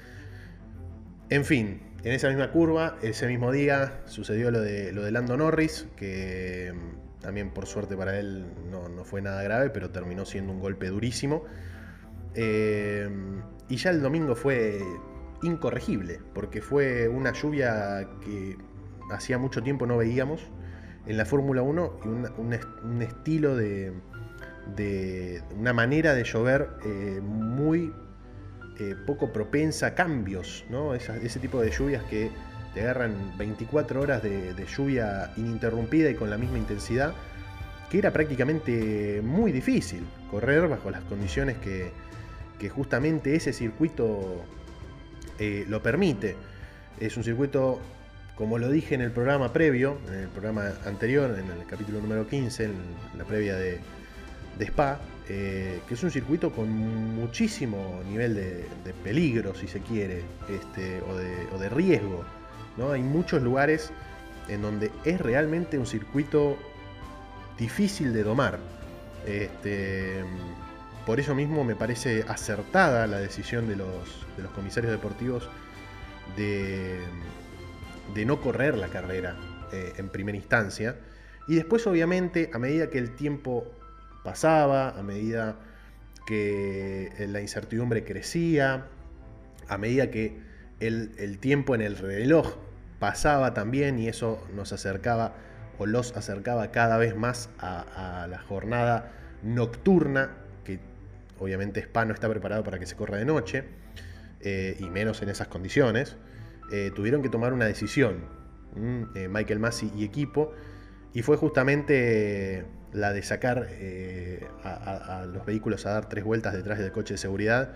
En 1.29 1.43
fin, 1.43 1.81
en 2.03 2.11
esa 2.11 2.29
misma 2.29 2.51
curva, 2.51 2.97
ese 3.01 3.27
mismo 3.27 3.51
día, 3.51 4.01
sucedió 4.05 4.51
lo 4.51 4.61
de, 4.61 4.91
lo 4.91 5.03
de 5.03 5.11
Lando 5.11 5.35
Norris, 5.37 5.87
que 5.95 6.71
mm, 6.73 7.21
también 7.21 7.49
por 7.49 7.65
suerte 7.65 7.97
para 7.97 8.19
él 8.19 8.45
no, 8.69 8.89
no 8.89 9.03
fue 9.03 9.23
nada 9.23 9.41
grave, 9.41 9.71
pero 9.71 9.89
terminó 9.89 10.25
siendo 10.25 10.53
un 10.53 10.59
golpe 10.59 10.87
durísimo. 10.87 11.43
Eh, 12.35 13.09
y 13.69 13.77
ya 13.77 13.89
el 13.89 14.01
domingo 14.01 14.35
fue 14.35 14.79
incorregible, 15.41 16.19
porque 16.33 16.61
fue 16.61 17.07
una 17.07 17.33
lluvia 17.33 18.07
que 18.23 18.57
hacía 19.11 19.37
mucho 19.37 19.61
tiempo 19.63 19.85
no 19.85 19.97
veíamos 19.97 20.41
en 21.05 21.17
la 21.17 21.25
Fórmula 21.25 21.61
1 21.61 21.99
y 22.03 22.07
un, 22.07 23.01
estilo 23.01 23.55
de, 23.55 23.93
de, 24.75 25.41
una 25.57 25.73
manera 25.73 26.13
de 26.13 26.23
llover 26.23 26.69
eh, 26.85 27.19
muy 27.21 27.93
eh, 28.79 28.95
poco 29.05 29.31
propensa 29.31 29.87
a 29.87 29.95
cambios, 29.95 30.65
¿no? 30.69 30.93
ese 30.93 31.39
tipo 31.39 31.61
de 31.61 31.71
lluvias 31.71 32.03
que 32.05 32.29
te 32.73 32.81
agarran 32.81 33.37
24 33.37 34.01
horas 34.01 34.21
de, 34.21 34.53
lluvia 34.75 35.31
ininterrumpida 35.37 36.09
y 36.09 36.15
con 36.15 36.29
la 36.29 36.37
misma 36.37 36.57
intensidad, 36.57 37.13
que 37.89 37.99
era 37.99 38.11
prácticamente 38.11 39.21
muy 39.23 39.53
difícil 39.53 40.03
correr 40.29 40.67
bajo 40.67 40.91
las 40.91 41.01
condiciones 41.03 41.55
que, 41.57 41.91
justamente 42.69 43.35
ese 43.35 43.53
circuito 43.53 44.41
eh, 45.37 45.65
lo 45.69 45.83
permite. 45.83 46.35
Es 46.99 47.15
un 47.15 47.23
circuito, 47.23 47.79
como 48.35 48.57
lo 48.57 48.71
dije 48.71 48.95
en 48.95 49.01
el 49.01 49.11
programa 49.11 49.53
previo, 49.53 49.99
en 50.07 50.15
el 50.15 50.29
programa 50.29 50.71
anterior, 50.85 51.37
en 51.37 51.51
el 51.51 51.67
capítulo 51.67 52.01
número 52.01 52.27
15, 52.27 52.63
en 52.63 52.73
la 53.15 53.23
previa 53.23 53.55
de, 53.55 53.79
Spa, 54.63 54.99
eh, 55.27 55.81
que 55.87 55.95
es 55.95 56.03
un 56.03 56.11
circuito 56.11 56.51
con 56.51 56.69
muchísimo 56.69 58.01
nivel 58.07 58.35
de, 58.35 58.93
peligro, 59.03 59.55
si 59.55 59.67
se 59.67 59.79
quiere, 59.79 60.23
este, 60.49 61.01
o, 61.01 61.59
de, 61.59 61.69
riesgo. 61.69 62.23
¿no? 62.77 62.91
Hay 62.91 63.01
muchos 63.01 63.41
lugares 63.41 63.91
en 64.47 64.61
donde 64.61 64.91
es 65.03 65.19
realmente 65.19 65.77
un 65.79 65.87
circuito 65.87 66.57
difícil 67.57 68.13
de 68.13 68.23
domar. 68.23 68.59
Este, 69.25 70.23
por 71.05 71.19
eso 71.19 71.33
mismo 71.33 71.63
me 71.63 71.75
parece 71.75 72.23
acertada 72.27 73.07
la 73.07 73.17
decisión 73.17 73.67
de 73.67 73.75
los, 73.75 74.25
de 74.37 74.43
comisarios 74.53 74.91
deportivos 74.91 75.49
de, 76.35 76.99
de, 78.13 78.25
no 78.25 78.41
correr 78.41 78.77
la 78.77 78.87
carrera 78.87 79.35
eh, 79.71 79.93
en 79.97 80.09
primera 80.09 80.37
instancia. 80.37 80.97
Y 81.47 81.55
después, 81.55 81.85
obviamente, 81.87 82.49
a 82.53 82.59
medida 82.59 82.89
que 82.89 82.97
el 82.97 83.15
tiempo 83.15 83.71
pasaba, 84.25 84.89
a 84.89 85.03
medida 85.03 85.55
que 86.25 87.13
la 87.29 87.39
incertidumbre 87.39 88.03
crecía, 88.03 88.87
a 89.69 89.77
medida 89.77 90.11
que 90.11 90.37
el, 90.79 91.37
tiempo 91.39 91.75
en 91.75 91.81
el 91.81 91.97
reloj 91.97 92.57
pasaba 92.99 93.53
también 93.53 93.99
y 93.99 94.07
eso 94.07 94.45
nos 94.53 94.73
acercaba 94.73 95.35
o 95.77 95.85
los 95.85 96.15
acercaba 96.15 96.71
cada 96.71 96.97
vez 96.97 97.15
más 97.15 97.49
a, 97.59 98.27
la 98.29 98.39
jornada 98.39 99.11
nocturna, 99.43 100.31
que 100.63 100.79
obviamente 101.39 101.81
Spa 101.81 102.05
no 102.05 102.13
está 102.13 102.29
preparado 102.29 102.63
para 102.63 102.79
que 102.79 102.85
se 102.85 102.95
corra 102.95 103.17
de 103.17 103.25
noche, 103.25 103.63
eh, 104.41 104.77
y 104.79 104.89
menos 104.89 105.21
en 105.21 105.29
esas 105.29 105.47
condiciones, 105.47 106.17
eh, 106.71 106.91
tuvieron 106.95 107.21
que 107.21 107.29
tomar 107.29 107.53
una 107.53 107.65
decisión, 107.65 108.23
eh, 109.15 109.27
Michael 109.29 109.59
Massey 109.59 109.91
y 109.95 110.03
equipo, 110.03 110.53
y 111.13 111.21
fue 111.21 111.37
justamente 111.37 112.65
la 112.95 113.13
de 113.13 113.21
sacar 113.23 113.67
eh, 113.71 114.47
a, 114.63 115.25
los 115.27 115.45
vehículos 115.45 115.85
a 115.85 115.91
dar 115.91 116.09
tres 116.09 116.23
vueltas 116.23 116.53
detrás 116.53 116.79
del 116.79 116.91
coche 116.91 117.15
de 117.15 117.17
seguridad 117.17 117.69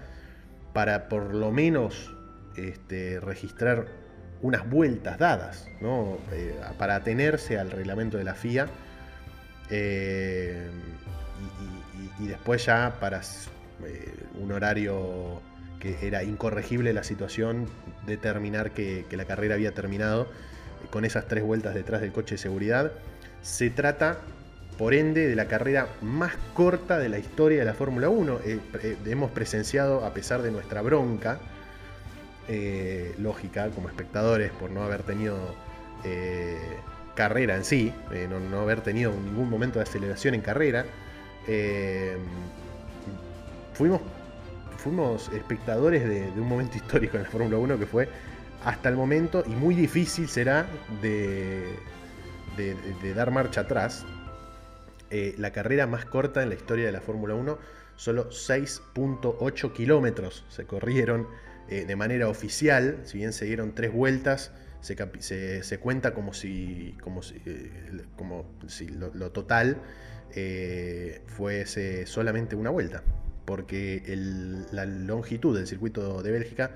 para 0.74 1.10
por 1.10 1.36
lo 1.36 1.52
menos 1.52 2.16
este, 2.56 3.20
registrar 3.20 3.88
unas 4.42 4.70
vueltas 4.70 5.20
dadas, 5.20 5.68
¿no? 5.82 6.18
Eh, 6.32 6.56
para 6.78 6.96
atenerse 6.96 7.60
al 7.60 7.72
reglamento 7.72 8.18
de 8.18 8.24
la 8.24 8.36
FIA 8.36 8.68
eh, 9.70 10.70
y, 12.20 12.28
después 12.28 12.66
ya 12.66 12.96
para 13.00 13.22
un 14.40 14.52
horario 14.52 15.42
que 15.80 15.96
era 16.02 16.24
incorregible 16.24 16.94
la 16.94 17.04
situación, 17.04 17.68
determinar 18.06 18.72
que 18.72 19.06
la 19.12 19.26
carrera 19.26 19.56
había 19.56 19.74
terminado 19.74 20.28
con 20.90 21.06
esas 21.06 21.28
tres 21.28 21.44
vueltas 21.44 21.76
detrás 21.76 22.02
del 22.02 22.12
coche 22.12 22.36
de 22.36 22.40
seguridad. 22.40 22.92
Se 23.42 23.70
trata 23.70 24.20
por 24.80 24.94
ende 24.94 25.28
de 25.28 25.36
la 25.36 25.50
carrera 25.50 25.90
más 26.02 26.32
corta 26.54 26.98
de 27.00 27.10
la 27.10 27.20
historia 27.20 27.60
de 27.60 27.66
la 27.66 27.74
Fórmula 27.74 28.08
1. 28.08 28.40
Eh, 28.46 28.60
eh, 28.82 28.98
hemos 29.08 29.30
presenciado, 29.30 30.06
a 30.06 30.14
pesar 30.14 30.42
de 30.42 30.52
nuestra 30.52 30.82
bronca, 30.82 31.38
eh, 32.48 33.14
lógica 33.20 33.70
como 33.72 33.90
espectadores 33.90 34.52
por 34.54 34.72
no 34.72 34.82
haber 34.82 35.04
tenido 35.04 35.38
carrera 37.14 37.58
en 37.58 37.66
sí, 37.66 37.94
no, 38.30 38.62
haber 38.62 38.80
tenido 38.80 39.12
ningún 39.12 39.50
momento 39.50 39.80
de 39.80 39.84
aceleración 39.84 40.34
en 40.34 40.40
carrera, 40.40 40.86
fuimos, 43.74 44.00
fuimos 44.78 45.30
espectadores 45.34 46.08
de, 46.08 46.32
un 46.40 46.48
momento 46.48 46.78
histórico 46.82 47.18
en 47.18 47.24
la 47.24 47.30
Fórmula 47.30 47.58
1 47.58 47.80
que 47.80 47.86
fue 47.86 48.08
hasta 48.64 48.88
el 48.88 48.96
momento, 48.96 49.44
y 49.46 49.50
muy 49.50 49.76
difícil 49.76 50.30
será 50.30 50.66
de, 51.02 51.76
de 52.56 53.14
dar 53.14 53.32
marcha 53.32 53.62
atrás, 53.62 54.06
eh, 55.12 55.34
la 55.38 55.52
carrera 55.52 55.88
más 55.88 56.06
corta 56.06 56.44
en 56.44 56.50
la 56.50 56.56
historia 56.56 56.86
de 56.86 56.92
la 56.92 57.02
Fórmula 57.02 57.34
1. 57.36 57.58
Solo 57.96 58.30
6.8 58.30 59.74
kilómetros 59.74 60.46
se 60.50 60.66
corrieron 60.66 61.28
eh, 61.68 61.86
de 61.86 61.96
manera 61.96 62.30
oficial, 62.30 63.00
si 63.04 63.18
bien 63.18 63.34
se 63.34 63.46
dieron 63.46 63.76
tres 63.76 63.92
vueltas, 63.92 64.52
se, 64.82 64.96
cuenta 65.80 66.14
como 66.14 66.34
si, 66.34 66.96
como 67.02 67.22
si, 67.22 67.42
eh, 67.46 68.06
como 68.16 68.46
si 68.68 68.88
lo, 68.88 69.32
total 69.32 69.82
fuese 71.26 72.06
solamente 72.06 72.56
una 72.56 72.70
vuelta, 72.70 73.04
porque 73.46 74.04
la 74.72 74.86
longitud 74.86 75.58
del 75.58 75.68
circuito 75.68 76.22
de 76.22 76.32
Bélgica 76.32 76.72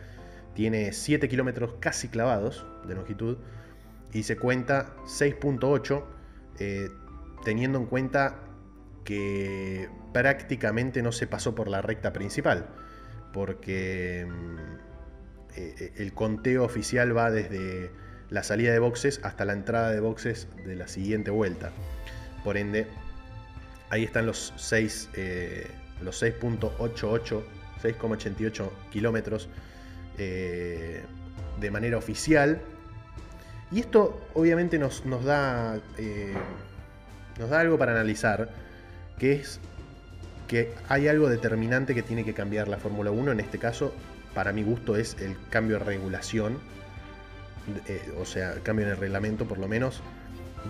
tiene 0.55 0.91
7 0.91 1.29
kilómetros 1.29 1.75
casi 1.79 2.09
clavados 2.09 2.65
de 2.85 2.95
longitud 2.95 3.37
y 4.11 4.23
se 4.23 4.37
cuenta 4.37 4.95
6.8 5.05 6.03
teniendo 7.43 7.79
en 7.79 7.85
cuenta 7.85 8.39
que 9.03 9.89
prácticamente 10.13 11.01
no 11.01 11.11
se 11.11 11.27
pasó 11.27 11.55
por 11.55 11.67
la 11.67 11.81
recta 11.81 12.13
principal, 12.13 12.67
porque 13.33 14.27
mm, 14.27 14.83
eh, 15.55 15.93
el 15.97 16.13
conteo 16.13 16.63
oficial 16.63 17.15
va 17.15 17.31
desde 17.31 17.91
la 18.29 18.43
salida 18.43 18.71
de 18.71 18.79
boxes 18.79 19.19
hasta 19.23 19.45
la 19.45 19.53
entrada 19.53 19.91
de 19.91 19.99
boxes 19.99 20.47
de 20.65 20.75
la 20.75 20.87
siguiente 20.87 21.31
vuelta. 21.31 21.71
Por 22.43 22.57
ende, 22.57 22.87
ahí 23.89 24.03
están 24.03 24.25
los 24.25 24.53
6, 24.57 25.09
eh, 25.13 25.67
los 26.01 26.21
6.88, 26.21 27.43
6,88 27.81 28.69
kilómetros 28.91 29.49
eh, 30.17 31.03
de 31.59 31.71
manera 31.71 31.97
oficial. 31.97 32.61
Y 33.71 33.79
esto 33.79 34.21
obviamente 34.33 34.77
nos, 34.77 35.05
nos 35.05 35.23
da 35.23 35.79
nos 37.39 37.49
da 37.49 37.59
algo 37.59 37.77
para 37.77 37.93
analizar, 37.93 38.49
que 39.17 39.33
es 39.33 39.59
que 40.47 40.73
hay 40.89 41.07
algo 41.07 41.29
determinante 41.29 41.95
que 41.95 42.03
tiene 42.03 42.25
que 42.25 42.33
cambiar 42.33 42.67
la 42.67 42.77
Fórmula 42.77 43.11
1, 43.11 43.31
en 43.31 43.39
este 43.39 43.57
caso, 43.57 43.93
para 44.33 44.51
mi 44.51 44.63
gusto, 44.63 44.95
es 44.95 45.15
el 45.19 45.35
cambio 45.49 45.79
de 45.79 45.85
regulación, 45.85 46.59
eh, 47.87 48.13
o 48.19 48.25
sea, 48.25 48.53
el 48.53 48.61
cambio 48.61 48.85
en 48.85 48.91
el 48.91 48.97
reglamento, 48.97 49.45
por 49.45 49.57
lo 49.57 49.67
menos, 49.67 50.01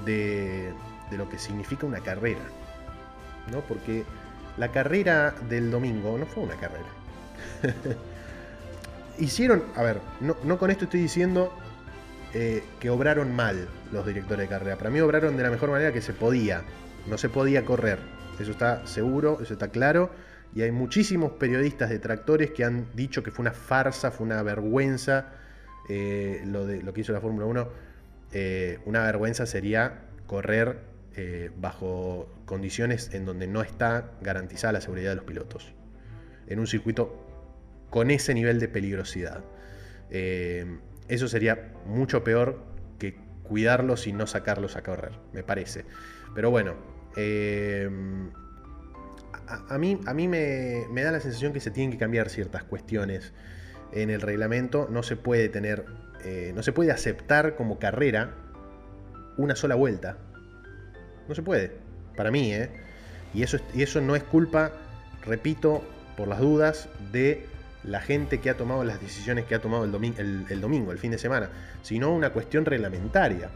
de, 0.06 0.72
de 1.10 1.18
lo 1.18 1.30
que 1.30 1.40
significa 1.40 1.86
una 1.86 2.00
carrera. 2.00 2.42
¿no? 3.52 3.62
Porque 3.62 4.04
la 4.58 4.70
carrera 4.70 5.34
del 5.50 5.72
domingo 5.72 6.18
no 6.18 6.26
fue 6.26 6.44
una 6.44 6.56
carrera. 6.56 6.86
Hicieron, 9.20 9.64
a 9.76 9.84
ver, 9.84 10.00
no, 10.22 10.36
no 10.44 10.58
con 10.58 10.72
esto 10.72 10.86
estoy 10.86 11.02
diciendo 11.02 11.54
eh, 12.36 12.64
que 12.80 12.90
obraron 12.90 13.36
mal 13.36 13.68
los 13.92 14.08
directores 14.08 14.40
de 14.40 14.48
carrera. 14.48 14.76
Para 14.76 14.90
mí 14.90 15.00
obraron 15.00 15.38
de 15.38 15.44
la 15.44 15.52
mejor 15.52 15.70
manera 15.70 15.94
que 15.94 16.02
se 16.02 16.14
podía. 16.14 16.64
No 17.06 17.20
se 17.20 17.30
podía 17.30 17.64
correr. 17.64 18.00
Eso 18.40 18.52
está 18.52 18.88
seguro, 18.88 19.40
eso 19.40 19.54
está 19.54 19.68
claro. 19.68 20.10
Y 20.56 20.64
hay 20.64 20.72
muchísimos 20.72 21.34
periodistas 21.34 21.92
detractores 21.92 22.50
que 22.50 22.64
han 22.64 22.88
dicho 22.96 23.22
que 23.22 23.30
fue 23.30 23.44
una 23.44 23.52
farsa, 23.52 24.10
fue 24.10 24.26
una 24.26 24.42
vergüenza 24.42 25.28
eh, 25.90 26.42
lo, 26.46 26.92
que 26.92 27.02
hizo 27.02 27.14
la 27.14 27.22
Fórmula 27.22 27.46
1. 27.46 27.70
Eh, 28.32 28.80
una 28.86 29.04
vergüenza 29.04 29.46
sería 29.46 30.02
correr 30.26 30.92
bajo 31.58 32.28
condiciones 32.46 33.14
en 33.14 33.24
donde 33.24 33.46
no 33.46 33.62
está 33.62 34.14
garantizada 34.22 34.74
la 34.74 34.82
seguridad 34.82 35.12
de 35.12 35.18
los 35.18 35.26
pilotos. 35.26 35.72
En 36.48 36.58
un 36.58 36.66
circuito 36.66 37.24
con 37.92 38.10
ese 38.10 38.34
nivel 38.34 38.60
de 38.60 38.68
peligrosidad. 38.68 39.44
Eso 41.14 41.28
sería 41.28 41.72
mucho 41.86 42.24
peor 42.24 42.64
que 42.98 43.16
cuidarlos 43.44 44.08
y 44.08 44.14
no 44.14 44.26
sacarlos 44.26 44.76
a 44.78 44.82
correr, 44.82 45.12
me 45.32 45.44
parece. 45.44 45.86
Pero 46.34 46.50
bueno, 46.50 46.74
eh, 47.16 47.88
a, 49.70 49.78
mí, 49.78 50.00
a 50.08 50.14
mí 50.16 50.28
me, 50.28 50.88
da 50.92 51.12
la 51.12 51.20
sensación 51.20 51.54
que 51.54 51.60
se 51.60 51.70
tienen 51.70 51.92
que 51.92 52.00
cambiar 52.00 52.30
ciertas 52.30 52.64
cuestiones 52.64 53.32
en 53.92 54.10
el 54.10 54.22
reglamento. 54.22 54.88
No 54.90 55.04
se 55.04 55.16
puede 55.16 55.50
tener, 55.50 55.86
eh, 56.26 56.52
no 56.56 56.64
se 56.64 56.72
puede 56.72 56.92
aceptar 56.92 57.56
como 57.56 57.78
carrera 57.78 58.34
una 59.38 59.56
sola 59.56 59.76
vuelta. 59.76 60.18
No 61.28 61.36
se 61.36 61.44
puede, 61.44 61.74
para 62.16 62.32
mí, 62.32 62.56
¿eh? 62.56 62.72
Y 63.36 63.44
eso, 63.44 63.60
y 63.76 63.84
eso 63.84 64.02
no 64.02 64.16
es 64.16 64.24
culpa, 64.24 64.72
repito, 65.24 65.84
por 66.18 66.28
las 66.28 66.40
dudas, 66.40 66.90
de 67.12 67.46
la 67.84 68.02
gente 68.02 68.40
que 68.40 68.50
ha 68.50 68.58
tomado 68.58 68.84
las 68.84 69.02
decisiones 69.02 69.46
que 69.46 69.56
ha 69.56 69.60
tomado 69.60 69.84
el, 69.84 69.92
domingo, 69.92 70.92
el, 70.92 70.98
fin 70.98 71.12
de 71.12 71.18
semana, 71.18 71.50
sino 71.82 72.14
una 72.14 72.32
cuestión 72.32 72.66
reglamentaria. 72.66 73.50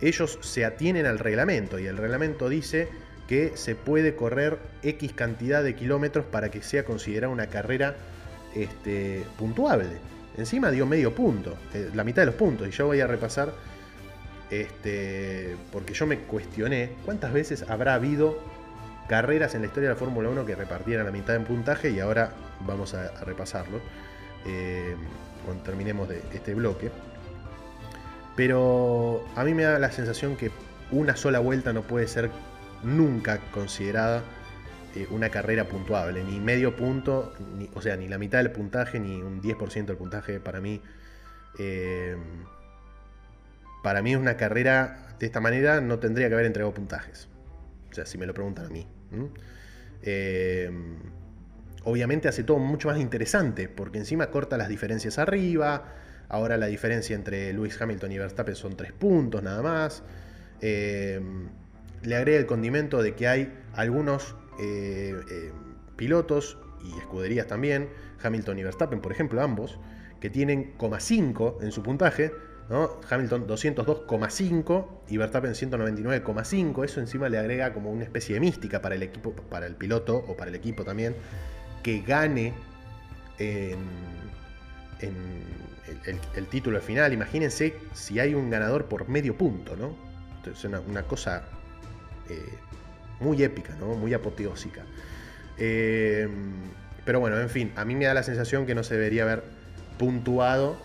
Ellos 0.00 0.38
se 0.42 0.64
atienen 0.64 1.06
al 1.06 1.18
reglamento 1.18 1.78
y 1.78 1.86
el 1.86 1.96
reglamento 1.96 2.48
dice 2.48 2.88
que 3.28 3.52
se 3.56 3.74
puede 3.74 4.16
correr 4.16 4.58
X 4.82 5.12
cantidad 5.12 5.62
de 5.62 5.74
kilómetros 5.74 6.26
para 6.26 6.50
que 6.50 6.62
sea 6.62 6.84
considerada 6.84 7.32
una 7.32 7.46
carrera 7.46 7.96
este, 8.54 9.24
puntuable. 9.38 9.86
Encima 10.36 10.70
dio 10.70 10.84
medio 10.84 11.14
punto, 11.14 11.56
eh, 11.72 11.90
la 11.94 12.04
mitad 12.04 12.22
de 12.22 12.26
los 12.26 12.34
puntos. 12.34 12.66
Y 12.66 12.72
yo 12.72 12.86
voy 12.86 13.00
a 13.00 13.06
repasar, 13.06 13.52
este, 14.50 15.56
porque 15.72 15.94
yo 15.94 16.06
me 16.06 16.18
cuestioné 16.18 16.90
cuántas 17.04 17.32
veces 17.32 17.64
habrá 17.68 17.94
habido 17.94 18.38
carreras 19.08 19.54
en 19.54 19.60
la 19.62 19.68
historia 19.68 19.90
de 19.90 19.94
la 19.94 19.98
Fórmula 19.98 20.28
1 20.30 20.44
que 20.44 20.54
repartieran 20.54 21.06
la 21.06 21.12
mitad 21.12 21.36
en 21.36 21.44
puntaje 21.44 21.90
y 21.90 22.00
ahora 22.00 22.32
vamos 22.66 22.94
a, 22.94 23.24
repasarlo 23.24 23.80
eh, 24.46 24.96
cuando 25.44 25.62
terminemos 25.62 26.08
de 26.08 26.22
este 26.32 26.54
bloque. 26.54 26.90
Pero 28.36 29.24
a 29.36 29.44
mí 29.44 29.54
me 29.54 29.62
da 29.62 29.78
la 29.78 29.92
sensación 29.92 30.36
que 30.36 30.50
una 30.90 31.16
sola 31.16 31.38
vuelta 31.38 31.72
no 31.72 31.82
puede 31.82 32.08
ser 32.08 32.30
nunca 32.82 33.38
considerada 33.52 34.22
eh, 34.94 35.08
una 35.10 35.28
carrera 35.28 35.64
puntuable, 35.64 36.22
ni 36.22 36.38
medio 36.38 36.76
punto, 36.76 37.32
o 37.74 37.82
sea, 37.82 37.96
ni 37.96 38.08
la 38.08 38.18
mitad 38.18 38.38
del 38.38 38.52
puntaje, 38.52 39.00
ni 39.00 39.20
un 39.22 39.42
10% 39.42 39.86
del 39.86 39.96
puntaje. 39.96 40.38
Para 40.38 40.60
mí, 40.60 40.80
eh, 41.58 42.16
para 43.82 44.02
mí 44.02 44.14
una 44.14 44.36
carrera 44.36 45.16
de 45.18 45.26
esta 45.26 45.40
manera 45.40 45.80
no 45.80 45.98
tendría 45.98 46.28
que 46.28 46.34
haber 46.34 46.46
entregado 46.46 46.72
puntajes. 46.74 47.28
O 47.90 47.94
sea, 47.94 48.06
si 48.06 48.18
me 48.18 48.26
lo 48.26 48.34
preguntan 48.34 48.66
a 48.66 48.68
mí. 48.68 48.86
Eh, 50.02 50.70
obviamente 51.84 52.28
hace 52.28 52.44
todo 52.44 52.58
mucho 52.58 52.88
más 52.88 52.98
interesante, 52.98 53.68
porque 53.68 53.98
encima 53.98 54.30
corta 54.30 54.56
las 54.56 54.68
diferencias 54.68 55.18
arriba. 55.18 55.94
Ahora 56.28 56.56
la 56.56 56.66
diferencia 56.66 57.14
entre 57.14 57.52
Lewis 57.52 57.80
Hamilton 57.80 58.12
y 58.12 58.18
Verstappen 58.18 58.56
son 58.56 58.76
3 58.76 58.92
puntos 58.92 59.42
nada 59.42 59.62
más. 59.62 60.02
le 60.60 62.16
agrega 62.16 62.38
el 62.38 62.46
condimento 62.46 63.02
de 63.02 63.14
que 63.14 63.28
hay 63.28 63.52
algunos 63.74 64.34
eh, 64.58 65.20
eh, 65.30 65.52
pilotos 65.96 66.58
y 66.84 66.98
escuderías 66.98 67.46
también, 67.46 67.88
Hamilton 68.22 68.58
y 68.58 68.62
Verstappen, 68.64 69.00
por 69.00 69.10
ejemplo, 69.10 69.42
ambos, 69.42 69.78
que 70.20 70.30
tienen 70.30 70.76
0,5 70.78 71.62
en 71.62 71.72
su 71.72 71.82
puntaje, 71.82 72.32
¿no? 72.68 73.00
Hamilton 73.08 73.46
202,5 73.46 74.86
y 75.08 75.16
Verstappen 75.16 75.52
199,5. 75.52 76.84
Eso 76.84 77.00
encima 77.00 77.28
le 77.28 77.38
agrega 77.38 77.72
como 77.72 77.90
una 77.90 78.04
especie 78.04 78.34
de 78.34 78.40
mística 78.40 78.80
para 78.80 78.94
el 78.94 79.02
equipo, 79.02 79.32
para 79.32 79.66
el 79.66 79.76
piloto 79.76 80.16
o 80.16 80.36
para 80.36 80.50
el 80.50 80.54
equipo 80.54 80.84
también, 80.84 81.14
que 81.84 82.00
gane 82.00 82.52
en, 83.38 83.76
el, 86.34 86.46
título 86.46 86.80
final. 86.80 87.12
Imagínense 87.12 87.76
si 87.92 88.18
hay 88.18 88.34
un 88.34 88.50
ganador 88.50 88.86
por 88.86 89.08
medio 89.08 89.36
punto, 89.36 89.76
¿no? 89.76 89.94
Es 90.50 90.64
una, 90.64 91.02
cosa 91.02 91.44
eh, 92.28 92.54
muy 93.20 93.42
épica, 93.42 93.76
¿no? 93.76 93.94
muy 93.94 94.14
apoteósica. 94.14 94.82
Eh, 95.58 96.26
pero 97.04 97.20
bueno, 97.20 97.38
en 97.38 97.50
fin, 97.50 97.72
a 97.76 97.84
mí 97.84 97.94
me 97.94 98.06
da 98.06 98.14
la 98.14 98.22
sensación 98.22 98.66
que 98.66 98.74
no 98.74 98.82
se 98.82 98.94
debería 98.94 99.24
haber 99.24 99.44
puntuado 99.98 100.76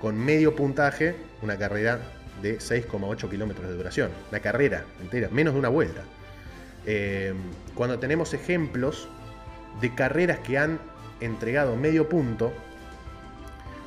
con 0.00 0.18
medio 0.18 0.54
puntaje 0.56 1.14
una 1.40 1.56
carrera 1.56 2.00
de 2.42 2.58
6,8 2.58 3.30
kilómetros 3.30 3.68
de 3.68 3.76
duración. 3.76 4.10
Una 4.30 4.40
carrera 4.40 4.84
entera, 5.00 5.28
menos 5.30 5.54
de 5.54 5.60
una 5.60 5.68
vuelta. 5.68 6.02
Eh, 6.84 7.32
cuando 7.74 7.98
tenemos 7.98 8.34
ejemplos 8.34 9.08
de 9.80 9.94
carreras 9.94 10.38
que 10.40 10.58
han 10.58 10.78
entregado 11.20 11.76
medio 11.76 12.08
punto, 12.08 12.52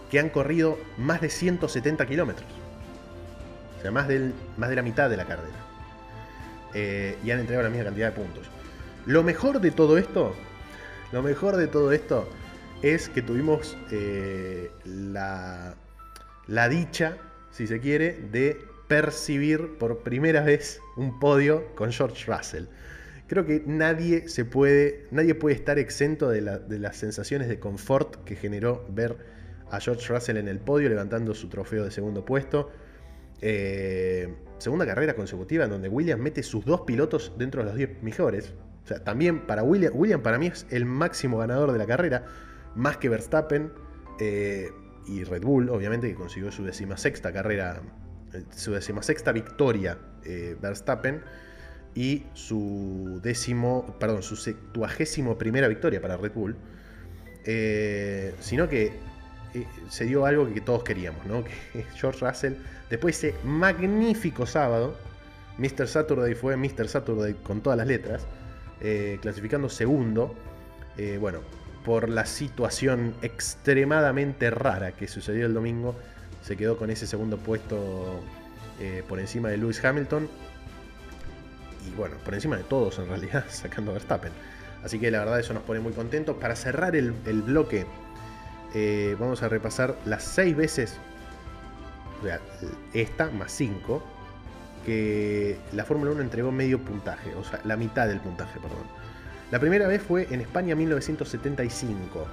que 0.09 0.19
han 0.19 0.29
corrido 0.29 0.77
más 0.97 1.21
de 1.21 1.29
170 1.29 2.05
kilómetros. 2.05 2.47
O 3.79 3.81
sea, 3.81 3.91
más, 3.91 4.07
del, 4.07 4.33
más 4.57 4.69
de 4.69 4.75
la 4.75 4.81
mitad 4.81 5.09
de 5.09 5.17
la 5.17 5.25
carrera. 5.25 5.57
Eh, 6.73 7.17
y 7.23 7.31
han 7.31 7.39
entregado 7.39 7.63
la 7.63 7.69
misma 7.69 7.85
cantidad 7.85 8.09
de 8.09 8.15
puntos. 8.15 8.49
Lo 9.05 9.23
mejor 9.23 9.59
de 9.61 9.71
todo 9.71 9.97
esto, 9.97 10.35
lo 11.11 11.23
mejor 11.23 11.57
de 11.57 11.67
todo 11.67 11.91
esto 11.91 12.29
es 12.81 13.09
que 13.09 13.21
tuvimos 13.21 13.77
eh, 13.91 14.71
la, 14.85 15.75
la 16.47 16.69
dicha, 16.69 17.17
si 17.51 17.67
se 17.67 17.79
quiere, 17.79 18.13
de 18.31 18.65
percibir 18.87 19.77
por 19.77 19.99
primera 19.99 20.41
vez 20.41 20.79
un 20.97 21.19
podio 21.19 21.73
con 21.75 21.91
George 21.91 22.31
Russell. 22.31 22.65
Creo 23.31 23.45
que 23.45 23.63
nadie 23.65 24.27
se 24.27 24.43
puede, 24.43 25.05
nadie 25.09 25.35
puede 25.35 25.55
estar 25.55 25.79
exento 25.79 26.27
de, 26.27 26.41
las 26.41 26.97
sensaciones 26.97 27.47
de 27.47 27.61
confort 27.61 28.25
que 28.25 28.35
generó 28.35 28.85
ver 28.89 29.15
a 29.69 29.79
George 29.79 30.13
Russell 30.13 30.35
en 30.35 30.49
el 30.49 30.59
podio 30.59 30.89
levantando 30.89 31.33
su 31.33 31.47
trofeo 31.47 31.85
de 31.85 31.91
segundo 31.91 32.25
puesto. 32.25 32.71
Eh, 33.39 34.35
segunda 34.57 34.85
carrera 34.85 35.13
consecutiva 35.13 35.63
en 35.63 35.69
donde 35.69 35.87
Williams 35.87 36.21
mete 36.21 36.43
sus 36.43 36.65
dos 36.65 36.81
pilotos 36.81 37.31
dentro 37.37 37.61
de 37.61 37.69
los 37.69 37.77
10 37.77 38.03
mejores. 38.03 38.53
O 38.83 38.87
sea, 38.87 39.01
también 39.01 39.47
para 39.47 39.63
William, 39.63 39.93
William 39.95 40.21
para 40.21 40.37
mí 40.37 40.47
es 40.47 40.65
el 40.69 40.83
máximo 40.83 41.37
ganador 41.37 41.71
de 41.71 41.77
la 41.77 41.85
carrera, 41.85 42.25
más 42.75 42.97
que 42.97 43.07
Verstappen 43.07 43.71
eh, 44.19 44.71
y 45.07 45.23
Red 45.23 45.43
Bull, 45.43 45.69
obviamente, 45.69 46.09
que 46.09 46.15
consiguió 46.15 46.51
su 46.51 46.65
decimasexta 46.65 47.31
carrera, 47.31 47.81
eh, 48.33 48.43
su 48.53 48.73
decimasexta 48.73 49.31
victoria 49.31 49.97
Verstappen 50.61 51.21
y 51.95 52.23
su 52.33 53.19
décimo, 53.21 53.95
perdón, 53.99 54.23
su 54.23 54.35
septuagésimo 54.35 55.37
primera 55.37 55.67
victoria 55.67 56.01
para 56.01 56.17
Red 56.17 56.31
Bull. 56.33 56.55
sino 58.39 58.69
que 58.69 58.93
se 59.89 60.05
dio 60.05 60.25
algo 60.25 60.51
que 60.53 60.61
todos 60.61 60.83
queríamos, 60.83 61.25
¿no? 61.25 61.43
Que 61.73 61.83
George 61.95 62.25
Russell 62.25 62.53
Después 62.91 63.23
ese 63.23 63.33
magnífico 63.45 64.45
sábado, 64.45 64.97
Mr. 65.57 65.87
Saturday 65.87 66.35
fue 66.35 66.57
Mr. 66.57 66.89
Saturday 66.89 67.35
con 67.35 67.61
todas 67.61 67.77
las 67.77 67.87
letras, 67.87 68.27
eh, 68.81 69.17
clasificando 69.21 69.69
segundo. 69.69 70.35
Eh, 70.97 71.17
bueno, 71.17 71.39
por 71.85 72.09
la 72.09 72.25
situación 72.25 73.15
extremadamente 73.21 74.49
rara 74.49 74.91
que 74.91 75.07
sucedió 75.07 75.45
el 75.45 75.53
domingo, 75.53 75.95
se 76.41 76.57
quedó 76.57 76.77
con 76.77 76.89
ese 76.89 77.07
segundo 77.07 77.37
puesto 77.37 78.19
eh, 78.81 79.03
por 79.07 79.21
encima 79.21 79.47
de 79.47 79.55
Lewis 79.55 79.83
Hamilton. 79.83 80.27
Y 81.87 81.91
bueno, 81.95 82.15
por 82.23 82.33
encima 82.33 82.57
de 82.57 82.63
todos 82.63 82.99
en 82.99 83.07
realidad, 83.07 83.45
sacando 83.49 83.93
Verstappen. 83.93 84.31
Así 84.83 84.99
que 84.99 85.11
la 85.11 85.19
verdad 85.19 85.39
eso 85.39 85.53
nos 85.53 85.63
pone 85.63 85.79
muy 85.79 85.93
contentos. 85.93 86.37
Para 86.37 86.55
cerrar 86.55 86.95
el, 86.95 87.11
bloque, 87.11 87.85
vamos 89.19 89.43
a 89.43 89.49
repasar 89.49 89.95
las 90.05 90.23
seis 90.23 90.55
veces 90.55 90.99
o 92.21 92.25
sea, 92.25 92.39
esta 92.93 93.31
más 93.31 93.51
5, 93.51 94.03
que 94.85 95.57
la 95.73 95.85
Fórmula 95.85 96.11
1 96.11 96.21
entregó 96.21 96.51
medio 96.51 96.79
puntaje, 96.79 97.33
o 97.35 97.43
sea, 97.43 97.59
la 97.63 97.77
mitad 97.77 98.07
del 98.07 98.19
puntaje, 98.19 98.59
perdón. 98.59 98.85
La 99.51 99.59
primera 99.59 99.87
vez 99.87 100.01
fue 100.01 100.27
en 100.31 100.41
España 100.41 100.75
1975, 100.75 102.27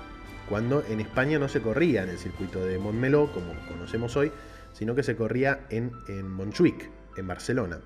cuando 0.48 0.84
en 0.88 1.00
España 1.00 1.38
no 1.38 1.48
se 1.48 1.60
corría 1.60 2.02
en 2.02 2.10
el 2.10 2.18
circuito 2.18 2.64
de 2.64 2.78
Montmeló, 2.78 3.32
como 3.32 3.54
conocemos 3.66 4.16
hoy, 4.16 4.30
sino 4.72 4.94
que 4.94 5.02
se 5.02 5.16
corría 5.16 5.60
en, 5.70 5.92
en 6.06 6.28
Montjuic, 6.28 6.88
en 7.16 7.26
Barcelona. 7.26 7.80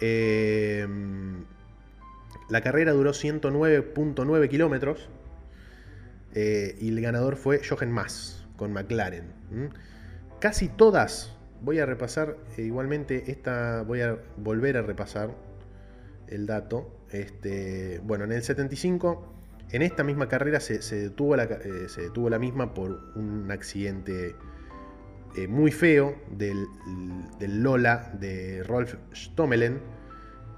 Em, 0.00 1.44
la 2.48 2.60
carrera 2.60 2.92
duró 2.92 3.12
109.9 3.12 4.48
kilómetros 4.48 5.08
eh, 6.34 6.76
y 6.80 6.88
el 6.88 7.00
ganador 7.00 7.36
fue 7.36 7.60
Jochen 7.66 7.90
Mass 7.90 8.46
con 8.56 8.72
McLaren. 8.72 9.32
Casi 10.38 10.68
todas, 10.68 11.34
voy 11.62 11.78
a 11.78 11.86
repasar 11.86 12.36
eh, 12.56 12.62
igualmente, 12.62 13.30
esta 13.30 13.82
voy 13.82 14.02
a 14.02 14.18
volver 14.36 14.76
a 14.76 14.82
repasar 14.82 15.30
el 16.28 16.46
dato. 16.46 16.92
Este, 17.10 18.00
bueno, 18.04 18.24
en 18.24 18.32
el 18.32 18.42
75, 18.42 19.32
en 19.70 19.82
esta 19.82 20.04
misma 20.04 20.28
carrera 20.28 20.60
se, 20.60 20.78
detuvo, 20.78 21.36
eh, 21.36 21.88
se 21.88 22.02
detuvo, 22.02 22.30
la, 22.30 22.38
misma 22.38 22.74
por 22.74 23.12
un 23.14 23.50
accidente 23.50 24.34
eh, 25.36 25.48
muy 25.48 25.70
feo 25.70 26.16
del, 26.30 26.66
Lola 27.40 28.12
de 28.18 28.62
Rolf 28.62 28.94
Stommelen, 29.14 29.80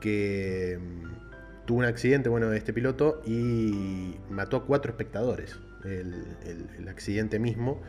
que 0.01 0.79
mm, 0.81 1.67
tuvo 1.67 1.79
un 1.79 1.85
accidente, 1.85 2.29
bueno, 2.29 2.49
de 2.49 2.59
este 2.59 2.73
piloto 2.73 3.23
y 3.27 4.17
mató 4.31 4.57
a 4.59 4.67
cuatro 4.67 4.91
espectadores. 4.91 5.59
el 5.85 6.89
accidente 6.89 7.39
mismo, 7.39 7.81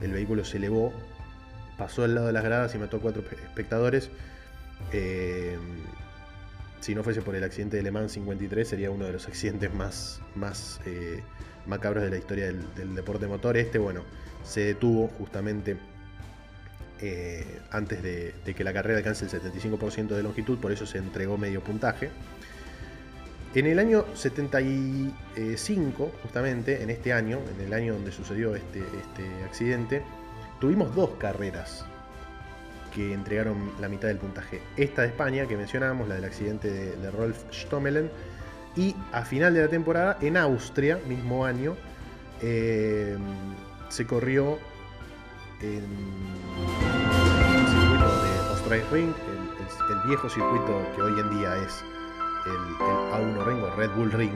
el 0.00 0.12
vehículo 0.12 0.44
se 0.44 0.58
elevó 0.58 0.92
pasó 1.76 2.04
al 2.04 2.14
lado 2.14 2.26
de 2.28 2.32
las 2.32 2.44
gradas 2.44 2.74
y 2.74 2.78
mató 2.78 2.96
a 2.98 3.00
cuatro 3.00 3.22
espectadores. 3.22 4.10
Eh, 4.92 5.56
si 6.80 6.94
no 6.94 7.02
fuese 7.02 7.22
por 7.22 7.34
el 7.34 7.44
accidente 7.44 7.76
de 7.76 7.82
Le 7.82 7.90
Mans 7.90 8.12
53, 8.12 8.66
sería 8.66 8.90
uno 8.90 9.04
de 9.06 9.12
los 9.12 9.26
accidentes 9.26 9.72
más, 9.74 10.20
más 10.34 10.80
eh, 10.86 11.22
macabros 11.66 12.04
de 12.04 12.10
la 12.10 12.18
historia 12.18 12.46
del, 12.46 12.94
deporte 12.94 13.26
motor. 13.26 13.56
Este, 13.56 13.78
bueno, 13.78 14.02
se 14.44 14.60
detuvo 14.60 15.08
justamente 15.08 15.76
eh, 17.00 17.60
antes 17.70 18.02
de, 18.02 18.34
que 18.44 18.64
la 18.64 18.72
carrera 18.72 18.98
alcance 18.98 19.24
el 19.24 19.30
75% 19.30 20.08
de 20.08 20.22
longitud, 20.22 20.58
por 20.58 20.72
eso 20.72 20.86
se 20.86 20.98
entregó 20.98 21.36
medio 21.36 21.62
puntaje. 21.62 22.10
En 23.54 23.66
el 23.66 23.78
año 23.78 24.04
75, 24.14 26.12
justamente, 26.22 26.82
en 26.82 26.90
este 26.90 27.12
año, 27.12 27.40
en 27.54 27.66
el 27.66 27.72
año 27.72 27.94
donde 27.94 28.12
sucedió 28.12 28.54
este, 28.54 28.80
este 28.80 29.44
accidente, 29.44 30.02
tuvimos 30.60 30.94
dos 30.94 31.10
carreras 31.18 31.86
que 32.94 33.12
entregaron 33.12 33.72
la 33.80 33.88
mitad 33.88 34.08
del 34.08 34.16
puntaje. 34.16 34.62
Esta 34.76 35.02
de 35.02 35.08
España, 35.08 35.46
que 35.46 35.56
mencionábamos, 35.56 36.08
la 36.08 36.14
del 36.14 36.24
accidente 36.24 36.70
de, 36.70 37.10
Rolf 37.10 37.36
Stommelen, 37.52 38.10
y 38.74 38.96
a 39.12 39.22
final 39.22 39.52
de 39.52 39.60
la 39.60 39.68
temporada 39.68 40.16
en 40.22 40.36
Austria, 40.38 40.98
mismo 41.06 41.44
año, 41.44 41.76
eh, 42.40 43.16
se 43.90 44.06
corrió 44.06 44.58
en 45.60 45.84
de 48.68 48.82
Ostreichring, 48.82 49.14
el, 49.90 50.08
viejo 50.08 50.28
circuito 50.28 50.86
que 50.94 51.02
hoy 51.02 51.20
en 51.20 51.30
día 51.30 51.56
es 51.64 51.84
el, 52.46 52.74
A1 52.78 53.46
Ring 53.46 53.62
o 53.62 53.70
Red 53.76 53.90
Bull 53.96 54.10
Ring, 54.12 54.32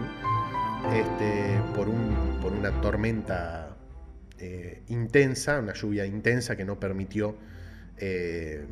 este, 0.93 1.61
por, 1.75 1.89
un, 1.89 2.39
por 2.41 2.53
una 2.53 2.71
tormenta 2.81 3.77
eh, 4.39 4.83
intensa, 4.89 5.59
una 5.59 5.73
lluvia 5.73 6.07
intensa 6.07 6.57
que 6.57 6.65
no 6.65 6.79
permitió 6.79 7.37
eh, 7.99 8.65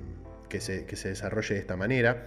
que, 0.48 0.60
se, 0.60 0.86
que 0.86 0.96
se 0.96 1.08
desarrolle 1.08 1.54
de 1.54 1.60
esta 1.60 1.76
manera. 1.76 2.26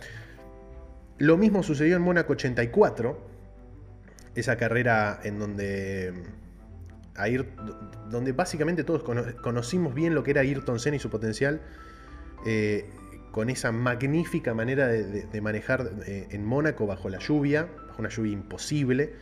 Lo 1.17 1.37
mismo 1.37 1.63
sucedió 1.63 1.95
en 1.95 2.01
Mónaco 2.01 2.33
84, 2.33 3.17
esa 4.35 4.57
carrera 4.57 5.19
en 5.23 5.39
donde 5.39 6.13
donde 8.09 8.31
básicamente 8.31 8.83
todos 8.83 9.03
conocimos 9.41 9.93
bien 9.93 10.15
lo 10.15 10.23
que 10.23 10.31
era 10.31 10.41
Ayrton 10.41 10.79
Senna 10.79 10.95
y 10.95 10.99
su 10.99 11.09
potencial, 11.09 11.61
eh, 12.45 12.89
con 13.31 13.49
esa 13.49 13.71
magnífica 13.71 14.53
manera 14.53 14.87
de, 14.87 15.41
manejar 15.41 15.89
eh, 16.05 16.27
en 16.31 16.45
Mónaco 16.45 16.85
bajo 16.85 17.09
la 17.09 17.19
lluvia, 17.19 17.67
bajo 17.87 18.01
una 18.01 18.09
lluvia 18.09 18.33
imposible, 18.33 19.13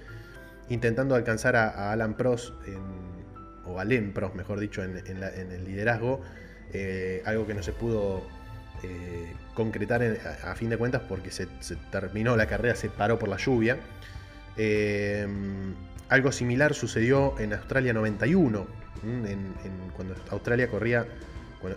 intentando 0.70 1.16
alcanzar 1.16 1.56
a, 1.56 1.92
Alan 1.92 2.16
Prost, 2.16 2.54
o 3.66 3.80
Alain 3.80 4.12
Prost, 4.14 4.36
mejor 4.36 4.60
dicho, 4.60 4.84
en, 4.84 4.98
el 4.98 5.66
liderazgo, 5.66 6.22
eh, 6.74 7.22
algo 7.26 7.46
que 7.46 7.54
no 7.54 7.64
se 7.64 7.72
pudo 7.72 8.24
concretar 9.54 10.02
a, 10.44 10.56
fin 10.56 10.70
de 10.70 10.78
cuentas 10.78 11.02
porque 11.08 11.32
se, 11.32 11.48
terminó 11.92 12.38
la 12.38 12.48
carrera, 12.48 12.76
se 12.76 12.90
paró 12.90 13.20
por 13.20 13.30
la 13.30 13.38
lluvia. 13.38 13.78
Algo 16.10 16.32
similar 16.32 16.74
sucedió 16.74 17.38
en 17.40 17.54
Australia 17.54 17.94
91, 17.94 18.66
cuando 19.96 20.16
Australia 20.32 20.68
corría, 20.68 21.06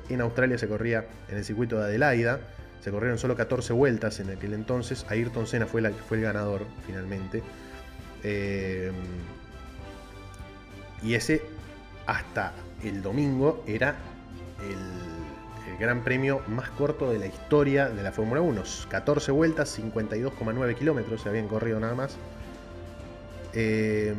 en 0.09 0.21
Australia 0.21 0.59
se 0.59 0.69
corría 0.69 1.07
en 1.29 1.39
el 1.39 1.45
circuito 1.45 1.79
de 1.79 1.85
Adelaida, 1.85 2.41
se 2.83 2.91
corrieron 2.91 3.19
solo 3.19 3.37
14 3.37 3.73
vueltas 3.73 4.19
en 4.21 4.31
aquel 4.31 4.55
entonces, 4.55 5.07
Ayrton 5.09 5.47
Senna 5.47 5.67
fue, 5.67 5.81
el 5.81 6.21
ganador 6.21 6.63
finalmente. 6.87 7.43
Eh, 8.25 8.91
y 11.03 11.15
ese 11.15 11.43
hasta 12.07 12.53
el 12.83 13.03
domingo 13.03 13.63
era 13.67 13.97
el, 14.69 15.79
gran 15.79 16.05
premio 16.05 16.43
más 16.47 16.71
corto 16.71 17.11
de 17.11 17.19
la 17.19 17.27
historia 17.27 17.89
de 17.89 18.03
la 18.03 18.13
Fórmula 18.13 18.41
1. 18.41 18.63
14 18.89 19.33
vueltas, 19.33 19.79
52,9 19.81 20.75
kilómetros 20.77 21.23
se 21.23 21.29
habían 21.29 21.49
corrido 21.49 21.81
nada 21.81 21.95
más. 21.95 22.17
Em, 23.53 24.15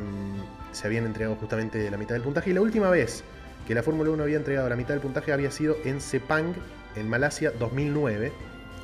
se 0.74 0.88
habían 0.88 1.06
entregado 1.06 1.36
justamente 1.38 1.90
la 1.90 1.98
mitad 1.98 2.16
del 2.16 2.24
puntaje. 2.24 2.50
Y 2.50 2.54
la 2.54 2.62
última 2.62 2.90
vez 2.90 3.24
que 3.68 3.76
la 3.76 3.84
Fórmula 3.84 4.10
1 4.12 4.24
había 4.24 4.38
entregado 4.38 4.70
la 4.70 4.76
mitad 4.76 4.94
del 4.94 5.02
puntaje 5.02 5.32
había 5.32 5.52
sido 5.52 5.78
en 5.86 6.02
Sepang, 6.02 6.54
en 6.96 7.10
Malasia, 7.10 7.52
2009. 7.52 8.32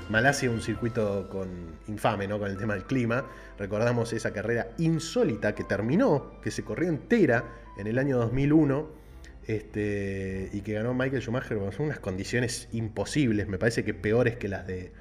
Malasia, 0.10 0.50
un 0.50 0.62
circuito 0.62 1.30
con, 1.30 1.48
infame, 1.88 2.28
¿no? 2.28 2.40
Con 2.40 2.50
el 2.50 2.58
tema 2.58 2.74
del 2.74 2.84
clima. 2.86 3.26
Recordamos 3.58 4.12
esa 4.14 4.32
carrera 4.32 4.70
insólita 4.78 5.54
que 5.54 5.64
terminó, 5.64 6.40
que 6.42 6.50
se 6.50 6.64
corrió 6.64 6.90
entera 6.90 7.46
en 7.78 7.88
el 7.88 8.00
año 8.00 8.18
2001. 8.18 9.00
Este, 9.46 10.50
y 10.54 10.62
que 10.62 10.74
ganó 10.74 10.94
Michael 10.94 11.24
Schumacher 11.24 11.58
con 11.58 11.72
unas 11.80 12.00
condiciones 12.00 12.68
imposibles, 12.72 13.48
me 13.48 13.58
parece 13.58 13.84
que 13.84 13.96
peores 13.96 14.38
que 14.38 14.48
las 14.48 14.68
de, 14.68 14.94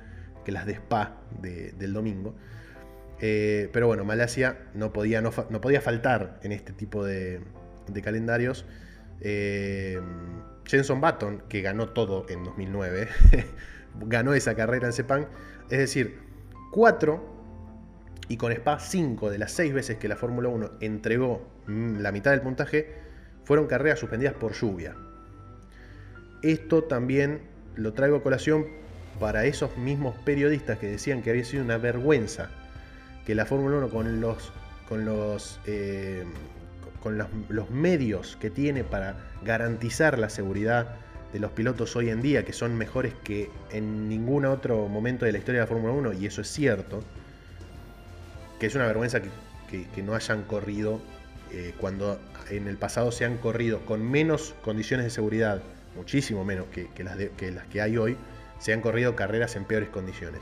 que 0.43 0.53
las 0.53 0.65
de 0.65 0.73
Spa 0.73 1.21
del 1.43 1.93
domingo. 1.93 2.35
Eh, 3.21 3.69
pero 3.73 3.87
bueno, 3.87 4.07
Malasia 4.07 4.59
no 4.73 4.93
podía, 4.93 5.21
no, 5.21 5.31
podía 5.33 5.83
faltar 5.83 6.41
en 6.43 6.53
este 6.53 6.73
tipo 6.73 7.05
de, 7.05 7.43
calendarios. 8.03 8.65
Eh, 9.21 10.01
Jenson 10.65 11.01
Button, 11.01 11.43
que 11.49 11.63
ganó 11.63 11.89
todo 11.89 12.27
en 12.29 12.45
2009, 12.45 13.09
ganó 14.01 14.35
esa 14.35 14.55
carrera 14.55 14.87
en 14.87 14.93
Sepang. 14.93 15.27
Es 15.71 15.79
decir, 15.79 16.19
4 16.73 17.39
y 18.29 18.37
con 18.37 18.53
Spa 18.53 18.79
5 18.79 19.31
de 19.31 19.39
las 19.39 19.53
6 19.53 19.73
veces 19.73 19.97
que 19.97 20.09
la 20.09 20.17
Fórmula 20.17 20.49
1 20.49 20.71
entregó 20.81 21.47
mm, 21.67 21.99
la 21.99 22.13
mitad 22.13 22.33
del 22.33 22.43
puntaje 22.43 22.95
fueron 23.45 23.67
carreras 23.67 23.99
suspendidas 23.99 24.35
por 24.35 24.53
lluvia. 24.53 24.95
Esto 26.43 26.85
también 26.85 27.41
lo 27.75 27.95
traigo 27.95 28.19
a 28.19 28.23
colación 28.23 28.67
para 29.19 29.47
esos 29.47 29.77
mismos 29.79 30.15
periodistas 30.25 30.79
que 30.79 30.87
decían 30.87 31.23
que 31.23 31.31
había 31.31 31.45
sido 31.45 31.65
una 31.65 31.79
vergüenza 31.79 32.51
que 33.25 33.35
la 33.35 33.47
Fórmula 33.47 33.79
1 33.79 33.89
con 33.89 34.21
los 34.21 34.53
con 34.89 35.05
los 35.05 35.61
eh, 35.67 36.25
con 37.03 37.19
los, 37.19 37.71
medios 37.71 38.37
que 38.41 38.51
tiene 38.51 38.85
para 38.85 39.17
garantizar 39.45 40.19
la 40.19 40.29
seguridad 40.29 40.97
de 41.33 41.39
los 41.39 41.53
pilotos 41.53 41.95
hoy 41.97 42.11
en 42.11 42.23
día, 42.23 42.45
que 42.45 42.53
son 42.53 42.77
mejores 42.77 43.15
que 43.23 43.51
en 43.71 44.09
ningún 44.09 44.45
otro 44.45 44.89
momento 44.89 45.25
de 45.25 45.33
la 45.33 45.39
historia 45.39 45.61
de 45.61 45.67
la 45.67 45.69
Fórmula 45.69 45.93
1, 45.93 46.13
y 46.15 46.27
eso 46.27 46.41
es 46.41 46.49
cierto, 46.49 47.03
que 48.59 48.67
es 48.67 48.75
una 48.75 48.87
vergüenza 48.87 49.21
que, 49.21 50.03
no 50.03 50.15
hayan 50.15 50.45
corrido 50.45 51.01
eh, 51.53 51.75
cuando 51.79 52.19
en 52.49 52.67
el 52.67 52.79
pasado 52.79 53.13
se 53.13 53.27
han 53.27 53.37
corrido 53.37 53.85
con 53.85 54.03
menos 54.09 54.55
condiciones 54.63 55.05
de 55.05 55.11
seguridad, 55.11 55.61
muchísimo 55.97 56.45
menos 56.45 56.67
que, 56.69 56.89
las, 57.05 57.17
que 57.37 57.51
las 57.51 57.67
que 57.67 57.83
hay 57.83 57.99
hoy, 57.99 58.17
se 58.59 58.73
han 58.73 58.81
corrido 58.81 59.15
carreras 59.15 59.57
en 59.57 59.65
peores 59.65 59.91
condiciones. 59.91 60.41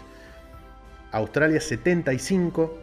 Australia 1.12 1.60
75 1.60 2.78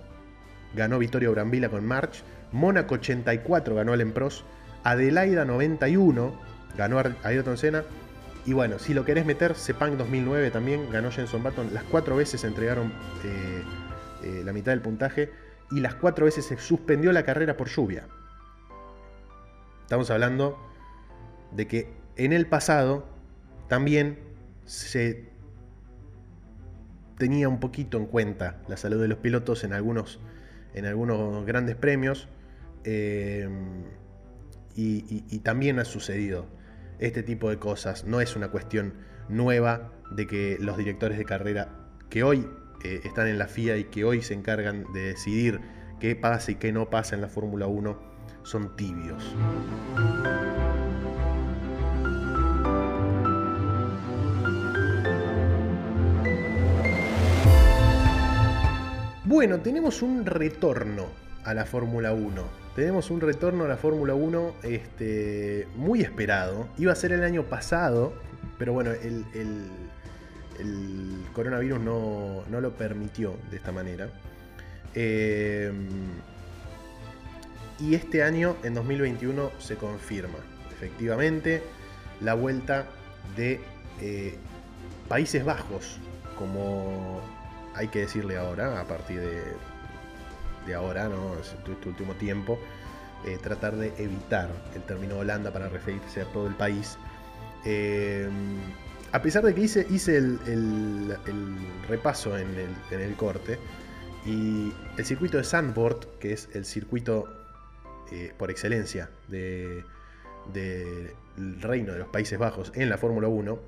ganó 0.76 1.00
Vittorio 1.00 1.32
Brambila 1.32 1.70
con 1.70 1.86
March, 1.86 2.24
Mónaco 2.54 2.96
84 2.96 3.76
ganó 3.76 3.94
Allen 3.94 4.14
Prost, 4.14 4.46
Adelaida 4.84 5.44
91 5.46 6.34
ganó 6.78 7.02
Ayrton 7.24 7.58
Senna 7.58 7.84
y 8.46 8.54
bueno, 8.54 8.78
si 8.78 8.94
lo 8.94 9.06
querés 9.06 9.26
meter, 9.26 9.56
Sepang 9.56 9.98
2009 9.98 10.52
también 10.52 10.90
ganó 10.92 11.12
Jenson 11.12 11.44
Button, 11.44 11.74
las 11.74 11.84
cuatro 11.84 12.16
veces 12.16 12.44
entregaron 12.44 12.92
eh, 13.24 13.64
eh, 14.24 14.42
la 14.44 14.52
mitad 14.52 14.72
del 14.74 14.82
puntaje 14.82 15.32
y 15.72 15.80
las 15.80 15.96
cuatro 15.96 16.26
veces 16.26 16.46
se 16.46 16.58
suspendió 16.58 17.12
la 17.14 17.24
carrera 17.24 17.56
por 17.56 17.70
lluvia. 17.70 18.06
Estamos 19.82 20.10
hablando 20.12 20.58
de 21.52 21.68
que 21.68 21.94
en 22.18 22.34
el 22.34 22.48
pasado 22.48 23.06
también 23.70 24.20
se 24.66 25.30
tenía 27.18 27.48
un 27.48 27.60
poquito 27.60 27.98
en 27.98 28.06
cuenta 28.06 28.62
la 28.68 28.76
salud 28.76 29.02
de 29.02 29.08
los 29.08 29.20
pilotos 29.20 29.64
en 29.64 29.72
algunos, 29.72 30.20
en 30.74 30.86
algunos 30.86 31.46
grandes 31.46 31.76
premios. 31.76 32.28
Eh, 32.84 33.48
y, 34.76 35.40
también 35.40 35.80
ha 35.80 35.86
sucedido 35.86 36.48
este 37.00 37.24
tipo 37.24 37.50
de 37.50 37.58
cosas. 37.58 38.06
No 38.06 38.22
es 38.22 38.36
una 38.36 38.50
cuestión 38.50 38.94
nueva 39.30 39.92
de 40.12 40.28
que 40.28 40.58
los 40.60 40.78
directores 40.78 41.18
de 41.18 41.26
carrera 41.26 41.70
que 42.10 42.24
hoy 42.24 42.48
eh, 42.84 43.02
están 43.04 43.28
en 43.28 43.38
la 43.38 43.48
FIA 43.48 43.78
y 43.78 43.86
que 43.86 44.04
hoy 44.04 44.22
se 44.22 44.34
encargan 44.34 44.86
de 44.94 45.02
decidir 45.02 45.60
qué 46.00 46.16
pasa 46.16 46.52
y 46.52 46.56
qué 46.56 46.72
no 46.72 46.90
pasa 46.90 47.16
en 47.16 47.22
la 47.22 47.30
Fórmula 47.30 47.68
1 47.68 48.14
son 48.44 48.76
tibios. 48.76 49.36
Bueno, 59.26 59.60
tenemos 59.62 60.02
un 60.02 60.26
retorno 60.26 61.08
a 61.44 61.54
la 61.54 61.66
Fórmula 61.66 62.14
1. 62.14 62.44
Tenemos 62.76 63.12
un 63.12 63.22
retorno 63.22 63.66
a 63.66 63.68
la 63.68 63.78
Fórmula 63.78 64.14
1 64.14 64.56
este, 64.64 65.68
muy 65.76 66.02
esperado. 66.02 66.68
Iba 66.78 66.94
a 66.94 66.96
ser 66.96 67.12
el 67.12 67.24
año 67.24 67.44
pasado, 67.44 68.14
pero 68.58 68.74
bueno, 68.74 68.92
el, 68.92 69.26
coronavirus 71.34 71.80
no, 71.80 72.44
lo 72.50 72.72
permitió 72.72 73.36
de 73.50 73.58
esta 73.58 73.72
manera. 73.72 74.10
Em, 74.96 75.88
y 77.80 77.96
este 77.96 78.24
año, 78.24 78.56
en 78.64 78.74
2021, 78.76 79.52
se 79.60 79.76
confirma 79.76 80.38
efectivamente 80.72 81.64
la 82.22 82.34
vuelta 82.36 82.86
de 83.36 83.60
eh, 84.00 84.36
Países 85.08 85.44
Bajos 85.44 86.00
como 86.38 87.22
hay 87.76 87.88
que 87.88 88.00
decirle 88.00 88.38
ahora, 88.38 88.80
a 88.80 88.84
partir 88.86 89.20
de, 89.20 89.42
ahora, 90.72 91.10
¿no? 91.10 91.36
este, 91.40 91.90
último 91.90 92.14
tiempo, 92.14 92.58
eh, 93.26 93.38
tratar 93.42 93.76
de 93.76 93.94
evitar 93.98 94.50
el 94.76 94.82
término 94.84 95.18
Holanda 95.18 95.52
para 95.52 95.70
referirse 95.70 96.22
a 96.22 96.26
todo 96.26 96.48
el 96.48 96.56
país. 96.56 96.98
Eh, 97.66 98.30
a 99.12 99.22
pesar 99.22 99.44
de 99.44 99.54
que 99.54 99.62
hice, 99.62 99.86
hice 99.90 100.18
el, 100.18 101.18
repaso 101.88 102.38
en 102.38 102.48
el, 102.92 103.16
corte, 103.16 103.60
y 104.26 104.74
el 104.98 105.06
circuito 105.06 105.38
de 105.38 105.44
Sandboard, 105.44 106.18
que 106.20 106.34
es 106.34 106.50
el 106.54 106.66
circuito 106.66 107.28
eh, 108.12 108.34
por 108.38 108.50
excelencia 108.50 109.10
del 109.28 109.84
reino 111.62 111.94
de 111.94 112.00
los 112.00 112.08
Países 112.08 112.40
Bajos 112.40 112.72
en 112.76 112.90
la 112.90 112.98
Fórmula 112.98 113.28
1, 113.28 113.60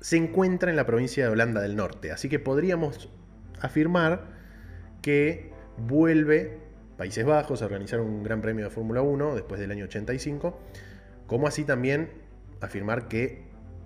se 0.00 0.16
encuentra 0.16 0.70
en 0.70 0.76
la 0.76 0.86
provincia 0.86 1.24
de 1.24 1.30
Holanda 1.30 1.60
del 1.60 1.76
Norte. 1.76 2.12
Así 2.12 2.28
que 2.28 2.38
podríamos 2.38 3.10
afirmar 3.60 4.26
que 5.02 5.49
vuelve 5.86 6.58
Países 7.00 7.24
Bajos 7.24 7.62
a 7.62 7.64
organizar 7.64 8.00
un 8.00 8.22
gran 8.22 8.42
premio 8.42 8.66
de 8.66 8.70
Fórmula 8.70 9.00
1 9.00 9.34
después 9.34 9.58
del 9.58 9.70
año 9.70 9.84
85, 9.84 10.60
como 11.26 11.46
así 11.46 11.64
también 11.64 12.10
afirmar 12.60 13.08
que 13.08 13.44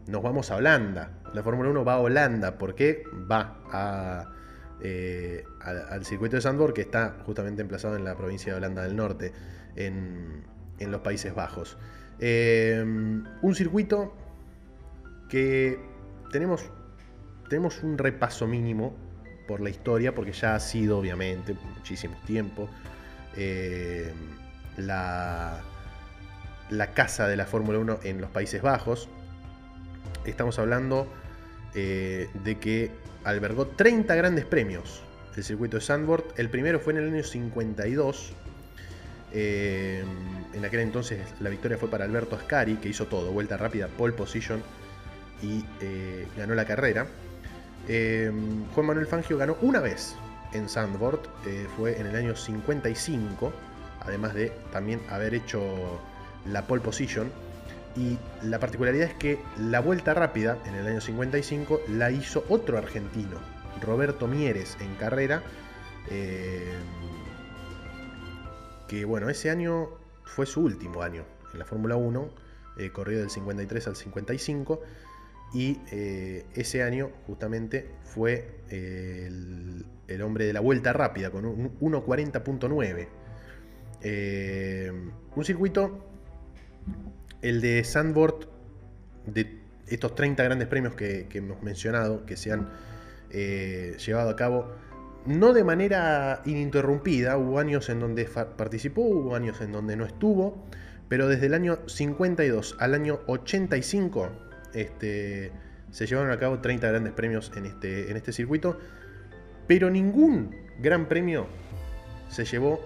nos 0.08 0.20
vamos 0.20 0.50
a 0.50 0.56
Holanda. 0.56 1.22
La 1.32 1.42
Fórmula 1.44 1.70
1 1.70 1.84
va 1.84 1.94
a 1.94 2.00
Holanda, 2.00 2.58
porque 2.58 3.04
va 3.30 4.32
eh, 4.80 5.44
al 5.60 6.04
circuito 6.04 6.34
de 6.34 6.42
Zandvoort, 6.42 6.74
que 6.74 6.80
está 6.80 7.18
justamente 7.24 7.62
emplazado 7.62 7.96
en 7.96 8.04
la 8.04 8.16
provincia 8.16 8.52
de 8.52 8.58
Holanda 8.58 8.82
del 8.82 8.96
Norte, 8.96 9.32
en, 9.76 10.42
los 10.80 11.00
Países 11.00 11.34
Bajos. 11.34 11.78
Eh, 12.18 12.82
un 13.42 13.54
circuito 13.54 14.12
que 15.28 15.78
tenemos, 16.32 16.68
tenemos 17.48 17.80
un 17.84 17.96
repaso 17.96 18.48
mínimo 18.48 19.03
por 19.46 19.60
la 19.60 19.70
historia, 19.70 20.14
porque 20.14 20.32
ya 20.32 20.54
ha 20.54 20.60
sido, 20.60 20.98
obviamente, 20.98 21.54
muchísimo 21.76 22.16
tiempo, 22.26 22.68
eh, 23.36 24.12
la, 24.76 25.60
la 26.70 26.92
casa 26.92 27.28
de 27.28 27.36
la 27.36 27.46
Fórmula 27.46 27.78
1 27.78 28.00
en 28.04 28.20
los 28.20 28.30
Países 28.30 28.62
Bajos. 28.62 29.08
Estamos 30.24 30.58
hablando 30.58 31.06
eh, 31.74 32.28
de 32.44 32.58
que 32.58 32.90
albergó 33.24 33.66
30 33.66 34.14
grandes 34.14 34.44
premios 34.44 35.02
el 35.36 35.42
circuito 35.42 35.78
de 35.78 35.82
Sandboard. 35.82 36.24
El 36.36 36.48
primero 36.48 36.78
fue 36.78 36.92
en 36.92 37.00
el 37.00 37.12
año 37.12 37.24
52. 37.24 38.32
Eh, 39.36 40.04
en 40.52 40.64
aquel 40.64 40.80
entonces 40.80 41.18
la 41.40 41.50
victoria 41.50 41.76
fue 41.76 41.90
para 41.90 42.04
Alberto 42.04 42.36
Ascari, 42.36 42.76
que 42.76 42.88
hizo 42.88 43.06
todo, 43.06 43.32
vuelta 43.32 43.56
rápida, 43.56 43.88
pole 43.88 44.12
position 44.12 44.62
y 45.42 45.64
ganó 46.36 46.54
la 46.54 46.64
carrera. 46.64 47.08
Em, 47.88 48.66
Juan 48.74 48.86
Manuel 48.86 49.06
Fangio 49.06 49.36
ganó 49.36 49.56
una 49.60 49.80
vez 49.80 50.16
en 50.52 50.68
Sandboard, 50.68 51.20
eh, 51.46 51.66
fue 51.76 52.00
en 52.00 52.06
el 52.06 52.16
año 52.16 52.36
55, 52.36 53.52
además 54.00 54.34
de 54.34 54.52
también 54.72 55.00
haber 55.10 55.34
hecho 55.34 55.60
la 56.50 56.66
pole 56.66 56.82
position. 56.82 57.30
Y 57.96 58.18
la 58.42 58.58
particularidad 58.58 59.08
es 59.08 59.14
que 59.14 59.38
la 59.56 59.80
vuelta 59.80 60.14
rápida 60.14 60.58
en 60.66 60.74
el 60.74 60.86
año 60.86 61.00
55 61.00 61.82
la 61.88 62.10
hizo 62.10 62.44
otro 62.48 62.78
argentino, 62.78 63.38
Roberto 63.80 64.26
Mieres, 64.26 64.76
en 64.80 64.94
carrera. 64.96 65.42
Em, 66.10 66.74
que 68.88 69.04
bueno, 69.04 69.28
ese 69.28 69.50
año 69.50 69.88
fue 70.24 70.46
su 70.46 70.62
último 70.62 71.02
año 71.02 71.24
en 71.52 71.58
la 71.58 71.64
Fórmula 71.64 71.96
1, 71.96 72.28
eh, 72.76 72.90
corrió 72.90 73.20
del 73.20 73.30
53 73.30 73.86
al 73.86 73.96
55 73.96 74.82
y 75.54 75.80
eh, 75.92 76.44
ese 76.54 76.82
año 76.82 77.12
justamente 77.28 77.88
fue 78.02 78.58
eh, 78.70 79.30
el, 80.08 80.22
hombre 80.22 80.46
de 80.46 80.52
la 80.52 80.60
vuelta 80.60 80.92
rápida 80.92 81.30
con 81.30 81.46
un 81.46 81.78
1.40.9. 81.78 83.06
Eh, 84.02 84.92
un 85.34 85.44
circuito, 85.44 86.04
el 87.40 87.60
de 87.60 87.84
Sandboard, 87.84 88.48
de 89.26 89.60
estos 89.86 90.16
30 90.16 90.42
grandes 90.42 90.66
premios 90.66 90.96
que, 90.96 91.28
hemos 91.32 91.62
mencionado, 91.62 92.26
que 92.26 92.36
se 92.36 92.50
han 92.52 92.68
llevado 93.30 94.30
a 94.30 94.36
cabo, 94.36 94.72
no 95.24 95.52
de 95.52 95.64
manera 95.64 96.42
ininterrumpida, 96.44 97.36
hubo 97.36 97.58
años 97.60 97.88
en 97.88 98.00
donde 98.00 98.24
participó, 98.24 99.02
hubo 99.02 99.36
años 99.36 99.60
en 99.60 99.72
donde 99.72 99.96
no 99.96 100.04
estuvo, 100.04 100.64
pero 101.08 101.28
desde 101.28 101.46
el 101.46 101.54
año 101.54 101.78
52 101.86 102.76
al 102.78 102.94
año 102.94 103.20
85 103.26 104.30
este, 104.74 105.52
se 105.90 106.06
llevaron 106.06 106.30
a 106.32 106.38
cabo 106.38 106.58
30 106.58 106.88
grandes 106.88 107.12
premios 107.12 107.52
en 107.56 107.66
este, 107.66 108.10
en 108.10 108.16
este 108.16 108.32
circuito, 108.32 108.78
pero 109.66 109.90
ningún 109.90 110.54
gran 110.80 111.06
premio 111.06 111.46
se 112.28 112.44
llevó 112.44 112.80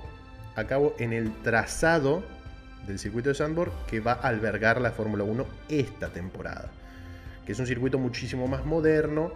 a 0.55 0.65
cabo 0.65 0.95
en 0.99 1.13
el 1.13 1.33
trazado 1.43 2.23
del 2.87 2.99
circuito 2.99 3.31
de 3.31 3.35
Sandborg 3.35 3.73
que 3.87 4.01
va 4.01 4.13
a 4.13 4.29
albergar 4.29 4.81
la 4.81 4.91
Fórmula 4.91 5.25
1 5.25 5.47
esta 5.69 6.09
temporada. 6.09 6.71
Que 7.47 7.53
es 7.53 7.59
un 7.59 7.67
circuito 7.67 7.99
muchísimo 7.99 8.47
más 8.47 8.65
moderno, 8.67 9.33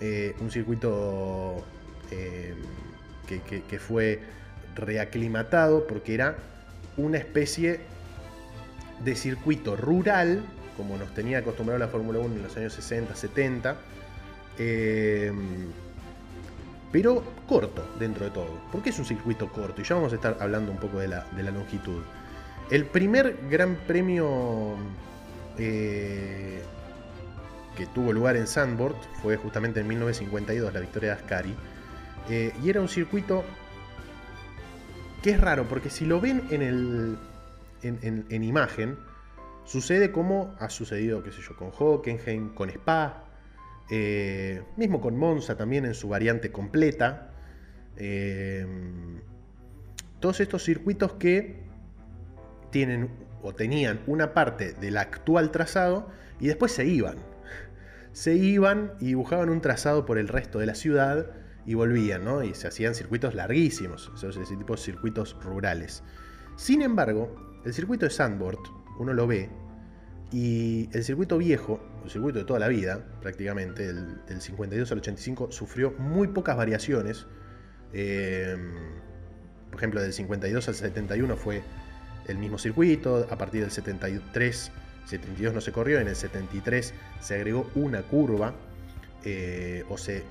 eh, 0.00 0.34
un 0.40 0.50
circuito 0.50 1.64
eh, 2.10 2.54
que 3.26 3.78
fue 3.78 4.20
reaclimatado 4.74 5.86
porque 5.86 6.14
era 6.14 6.36
una 6.96 7.18
especie 7.18 7.80
de 9.04 9.14
circuito 9.14 9.76
rural 9.76 10.42
como 10.80 10.96
nos 10.96 11.12
tenía 11.12 11.38
acostumbrado 11.38 11.78
la 11.78 11.88
Fórmula 11.88 12.20
1 12.20 12.36
en 12.36 12.42
los 12.42 12.56
años 12.56 12.72
60, 12.72 13.14
70. 13.14 13.76
Eh, 14.58 15.30
pero 16.90 17.22
corto 17.46 17.86
dentro 17.98 18.24
de 18.24 18.30
todo. 18.30 18.58
¿Por 18.72 18.82
qué 18.82 18.88
es 18.88 18.98
un 18.98 19.04
circuito 19.04 19.52
corto? 19.52 19.82
Y 19.82 19.84
ya 19.84 19.94
vamos 19.94 20.12
a 20.12 20.16
estar 20.16 20.38
hablando 20.40 20.72
un 20.72 20.78
poco 20.78 20.98
de 20.98 21.08
la, 21.08 21.26
longitud. 21.52 22.00
El 22.70 22.86
primer 22.86 23.36
gran 23.50 23.76
premio 23.86 24.74
eh, 25.58 26.62
que 27.76 27.86
tuvo 27.86 28.12
lugar 28.12 28.36
en 28.36 28.46
Sandboard 28.46 28.96
fue 29.22 29.36
justamente 29.36 29.80
en 29.80 29.88
1952, 29.88 30.72
la 30.72 30.80
victoria 30.80 31.10
de 31.10 31.20
Ascari. 31.20 31.54
Eh, 32.30 32.52
y 32.64 32.70
era 32.70 32.80
un 32.80 32.88
circuito 32.88 33.44
que 35.22 35.32
es 35.32 35.40
raro, 35.40 35.66
porque 35.68 35.90
si 35.90 36.06
lo 36.06 36.22
ven 36.22 36.42
en, 36.50 36.62
el, 36.62 37.18
en 37.82 38.42
imagen, 38.42 38.96
Sucede 39.70 40.10
como 40.10 40.56
ha 40.58 40.68
sucedido, 40.68 41.22
qué 41.22 41.30
sé 41.30 41.42
yo, 41.42 41.54
con 41.54 41.70
Hockenheim, 41.70 42.54
con 42.54 42.70
Spa, 42.70 43.22
eh, 43.88 44.64
mismo 44.76 45.00
con 45.00 45.16
Monza 45.16 45.56
también 45.56 45.84
en 45.84 45.94
su 45.94 46.08
variante 46.08 46.50
completa. 46.50 47.30
Eh, 47.96 48.66
todos 50.18 50.40
estos 50.40 50.64
circuitos 50.64 51.12
que 51.12 51.62
tienen 52.72 53.10
o 53.42 53.54
tenían 53.54 54.00
una 54.08 54.34
parte 54.34 54.72
del 54.72 54.96
actual 54.96 55.52
trazado 55.52 56.08
y 56.40 56.48
después 56.48 56.72
se 56.72 56.86
iban. 56.86 57.18
Se 58.10 58.34
iban 58.34 58.94
y 58.98 59.06
dibujaban 59.06 59.50
un 59.50 59.60
trazado 59.60 60.04
por 60.04 60.18
el 60.18 60.26
resto 60.26 60.58
de 60.58 60.66
la 60.66 60.74
ciudad 60.74 61.30
y 61.64 61.74
volvían, 61.74 62.24
¿no? 62.24 62.42
Y 62.42 62.54
se 62.54 62.66
hacían 62.66 62.96
circuitos 62.96 63.36
larguísimos, 63.36 64.10
ese 64.16 64.36
de 64.36 64.76
circuitos 64.76 65.36
rurales. 65.44 66.02
Sin 66.56 66.82
embargo, 66.82 67.60
el 67.64 67.72
circuito 67.72 68.06
de 68.06 68.10
Sandboard, 68.10 68.79
uno 69.00 69.12
lo 69.12 69.26
ve, 69.26 69.48
y 70.32 70.88
el 70.92 71.02
circuito 71.02 71.38
viejo, 71.38 71.80
el 72.04 72.10
circuito 72.10 72.38
de 72.38 72.44
toda 72.44 72.60
la 72.60 72.68
vida, 72.68 73.04
prácticamente, 73.20 73.92
del, 73.92 74.40
52 74.40 74.92
al 74.92 74.98
85, 74.98 75.50
sufrió 75.50 75.92
muy 75.98 76.28
pocas 76.28 76.56
variaciones. 76.56 77.26
Em, 77.92 78.72
por 79.70 79.78
ejemplo, 79.78 80.00
del 80.00 80.12
52 80.12 80.68
al 80.68 80.74
71 80.74 81.36
fue 81.36 81.62
el 82.28 82.38
mismo 82.38 82.58
circuito, 82.58 83.26
a 83.28 83.36
partir 83.36 83.62
del 83.62 83.72
73, 83.72 84.70
72 85.06 85.52
no 85.52 85.60
se 85.60 85.72
corrió, 85.72 85.98
en 85.98 86.06
el 86.06 86.14
73 86.14 86.94
se 87.20 87.34
agregó 87.34 87.68
una 87.74 88.02
curva, 88.02 88.54
eh, 89.24 89.84
o 89.88 89.98
se, 89.98 90.22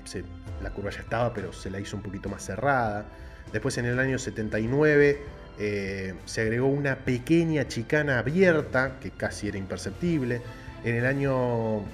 la 0.62 0.70
curva 0.70 0.90
ya 0.90 1.00
estaba, 1.00 1.34
pero 1.34 1.52
se 1.52 1.70
la 1.70 1.78
hizo 1.78 1.96
un 1.96 2.02
poquito 2.02 2.30
más 2.30 2.42
cerrada. 2.44 3.04
Después 3.52 3.76
en 3.76 3.84
el 3.84 3.98
año 3.98 4.18
79 4.18 5.20
eh, 5.62 6.14
se 6.24 6.40
agregó 6.40 6.68
una 6.68 6.96
pequeña 6.96 7.68
chicana 7.68 8.18
abierta, 8.18 8.98
que 8.98 9.10
casi 9.10 9.48
era 9.48 9.58
imperceptible. 9.58 10.40
En 10.84 10.94
el 10.94 11.04
año 11.04 11.84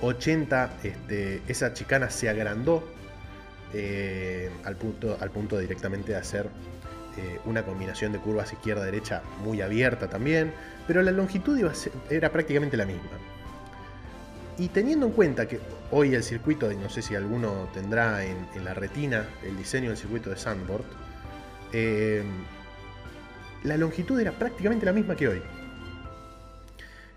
80 0.00 0.76
este, 0.84 1.42
esa 1.48 1.74
chicana 1.74 2.08
se 2.08 2.28
agrandó 2.28 2.88
eh, 3.74 4.48
al, 4.62 4.76
punto, 4.76 5.18
al 5.20 5.28
punto 5.32 5.58
directamente 5.58 6.12
de 6.12 6.18
hacer 6.18 6.48
eh, 7.16 7.40
una 7.46 7.64
combinación 7.64 8.12
de 8.12 8.20
curvas 8.20 8.52
izquierda-derecha 8.52 9.22
muy 9.42 9.60
abierta 9.60 10.08
también, 10.08 10.52
pero 10.86 11.02
la 11.02 11.10
longitud 11.10 11.60
era 12.08 12.30
prácticamente 12.30 12.76
la 12.76 12.86
misma. 12.86 13.10
Y 14.56 14.68
teniendo 14.68 15.06
en 15.06 15.12
cuenta 15.12 15.48
que 15.48 15.58
hoy 15.90 16.14
el 16.14 16.22
circuito, 16.22 16.72
no 16.72 16.90
sé 16.90 17.02
si 17.02 17.16
alguno 17.16 17.68
tendrá 17.74 18.24
en, 18.24 18.64
la 18.64 18.72
retina 18.72 19.26
el 19.42 19.56
diseño 19.56 19.88
del 19.88 19.98
circuito 19.98 20.30
de 20.30 20.36
Sandboard, 20.36 20.84
la 23.64 23.76
longitud 23.76 24.20
era 24.20 24.32
prácticamente 24.32 24.86
la 24.86 24.92
misma 24.92 25.16
que 25.16 25.28
hoy. 25.28 25.42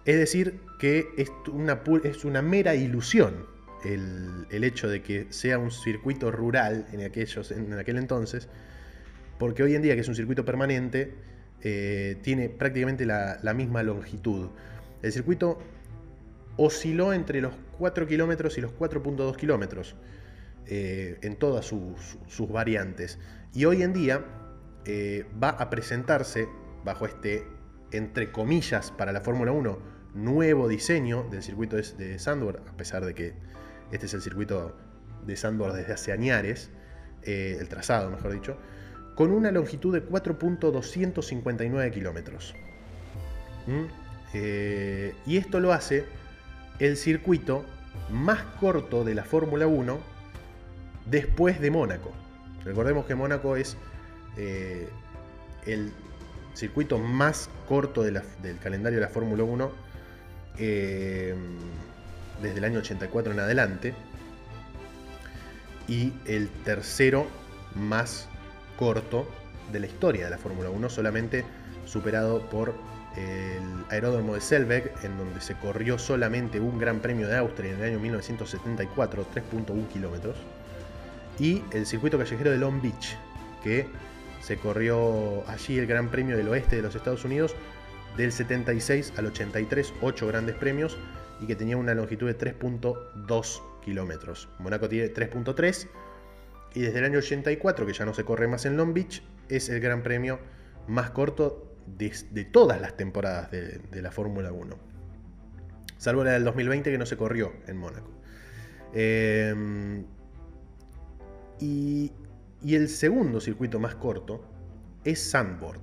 Es 0.05 0.17
decir, 0.17 0.59
que 0.79 1.09
es 1.17 1.31
una, 1.51 2.41
mera 2.41 2.73
ilusión 2.75 3.45
el, 3.85 4.63
hecho 4.63 4.87
de 4.89 5.01
que 5.01 5.27
sea 5.29 5.59
un 5.59 5.71
circuito 5.71 6.31
rural 6.31 6.87
en, 6.91 7.03
aquellos, 7.03 7.51
en 7.51 7.73
aquel 7.73 7.97
entonces, 7.97 8.47
porque 9.37 9.63
hoy 9.63 9.75
en 9.75 9.81
día 9.81 9.95
que 9.95 10.01
es 10.01 10.07
un 10.07 10.15
circuito 10.15 10.43
permanente, 10.43 11.13
eh, 11.63 12.17
tiene 12.23 12.49
prácticamente 12.49 13.05
la, 13.05 13.53
misma 13.55 13.83
longitud. 13.83 14.49
El 15.03 15.11
circuito 15.11 15.59
osciló 16.57 17.13
entre 17.13 17.41
los 17.41 17.53
4 17.77 18.07
kilómetros 18.07 18.57
y 18.57 18.61
los 18.61 18.71
4.2 18.73 19.35
kilómetros 19.35 19.95
eh, 20.65 21.19
en 21.21 21.35
todas 21.35 21.65
sus 21.65 22.49
variantes. 22.49 23.19
Y 23.53 23.65
hoy 23.65 23.83
en 23.83 23.93
día 23.93 24.23
eh, 24.85 25.25
va 25.41 25.49
a 25.49 25.69
presentarse 25.69 26.47
bajo 26.83 27.05
este, 27.05 27.47
entre 27.91 28.31
comillas, 28.31 28.91
para 28.91 29.11
la 29.11 29.21
Fórmula 29.21 29.51
1, 29.51 29.79
nuevo 30.13 30.67
diseño 30.67 31.23
del 31.29 31.43
circuito 31.43 31.77
de 31.77 32.19
Sandor, 32.19 32.61
a 32.67 32.77
pesar 32.77 33.05
de 33.05 33.13
que 33.13 33.33
este 33.91 34.05
es 34.05 34.13
el 34.13 34.21
circuito 34.21 34.75
de 35.25 35.35
Sandor 35.35 35.73
desde 35.73 35.93
hace 35.93 36.11
años, 36.11 36.69
eh, 37.23 37.57
el 37.59 37.69
trazado, 37.69 38.09
mejor 38.09 38.33
dicho, 38.33 38.57
con 39.15 39.31
una 39.31 39.51
longitud 39.51 39.93
de 39.93 40.07
4.259 40.07 41.91
kilómetros. 41.91 42.55
¿Mm? 43.67 43.85
Eh, 44.33 45.13
y 45.25 45.37
esto 45.37 45.59
lo 45.59 45.73
hace 45.73 46.05
el 46.79 46.97
circuito 46.97 47.65
más 48.09 48.41
corto 48.59 49.03
de 49.03 49.13
la 49.13 49.23
Fórmula 49.23 49.67
1 49.67 49.99
después 51.05 51.59
de 51.59 51.69
Mónaco. 51.69 52.11
Recordemos 52.63 53.05
que 53.05 53.15
Mónaco 53.15 53.55
es 53.55 53.77
eh, 54.37 54.89
el 55.65 55.91
circuito 56.53 56.97
más 56.97 57.49
corto 57.67 58.03
del 58.03 58.21
calendario 58.61 58.99
de 58.99 59.05
la 59.05 59.11
Fórmula 59.11 59.43
1 59.43 59.71
eh, 60.57 61.35
desde 62.41 62.57
el 62.57 62.63
año 62.65 62.79
84 62.79 63.33
en 63.33 63.39
adelante 63.39 63.93
y 65.87 66.13
el 66.25 66.49
tercero 66.49 67.27
más 67.75 68.27
corto 68.77 69.27
de 69.71 69.79
la 69.79 69.87
historia 69.87 70.25
de 70.25 70.31
la 70.31 70.37
Fórmula 70.37 70.69
1, 70.69 70.89
solamente 70.89 71.45
superado 71.85 72.49
por 72.49 72.73
el 73.15 73.85
aeródromo 73.89 74.35
de 74.35 74.41
Selbeck, 74.41 75.03
en 75.03 75.17
donde 75.17 75.41
se 75.41 75.55
corrió 75.55 75.97
solamente 75.97 76.59
un 76.59 76.79
Gran 76.79 76.99
Premio 76.99 77.27
de 77.27 77.37
Austria 77.37 77.71
en 77.71 77.79
el 77.79 77.91
año 77.91 77.99
1974, 77.99 79.25
3.1 79.33 79.87
kilómetros, 79.89 80.37
y 81.39 81.61
el 81.71 81.85
circuito 81.85 82.17
callejero 82.17 82.51
de 82.51 82.57
Long 82.57 82.81
Beach, 82.81 83.17
que 83.63 83.87
se 84.41 84.57
corrió 84.57 85.47
allí 85.47 85.77
el 85.77 85.87
Gran 85.87 86.09
Premio 86.09 86.37
del 86.37 86.47
Oeste 86.49 86.75
de 86.75 86.81
los 86.81 86.95
Estados 86.95 87.23
Unidos 87.25 87.55
del 88.17 88.31
76 88.31 89.13
al 89.17 89.27
83, 89.27 89.93
8 90.01 90.27
grandes 90.27 90.55
premios, 90.55 90.97
y 91.41 91.47
que 91.47 91.55
tenía 91.55 91.77
una 91.77 91.93
longitud 91.93 92.27
de 92.27 92.37
3.2 92.37 93.61
kilómetros. 93.83 94.47
Monaco 94.59 94.87
tiene 94.87 95.11
3.3 95.11 95.87
y 96.73 96.81
desde 96.81 96.99
el 96.99 97.05
año 97.05 97.19
84, 97.19 97.85
que 97.85 97.93
ya 97.93 98.05
no 98.05 98.13
se 98.13 98.23
corre 98.23 98.47
más 98.47 98.65
en 98.65 98.77
Long 98.77 98.93
Beach, 98.93 99.23
es 99.49 99.69
el 99.69 99.81
gran 99.81 100.03
premio 100.03 100.39
más 100.87 101.09
corto 101.09 101.75
de, 101.85 102.45
todas 102.45 102.79
las 102.79 102.95
temporadas 102.95 103.51
de, 103.51 104.01
la 104.01 104.11
Fórmula 104.11 104.51
1. 104.51 104.77
Salvo 105.97 106.23
la 106.23 106.31
del 106.31 106.43
2020 106.43 106.91
que 106.91 106.97
no 106.97 107.05
se 107.05 107.17
corrió 107.17 107.53
en 107.67 107.77
Mónaco. 107.77 108.09
Eh, 108.93 110.03
y, 111.59 112.11
y, 112.63 112.75
el 112.75 112.89
segundo 112.89 113.39
circuito 113.39 113.79
más 113.79 113.95
corto 113.95 114.43
es 115.03 115.21
Sandboard. 115.31 115.81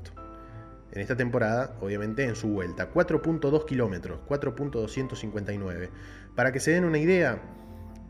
En 0.93 1.03
esta 1.03 1.17
temporada, 1.17 1.77
obviamente, 1.81 2.25
en 2.25 2.35
su 2.35 2.49
vuelta. 2.49 2.91
4.2 2.93 3.65
kilómetros, 3.67 4.21
4.259. 4.29 5.91
Para 6.35 6.53
que 6.53 6.61
se 6.61 6.73
den 6.73 6.85
una 6.85 6.99
idea, 6.99 7.43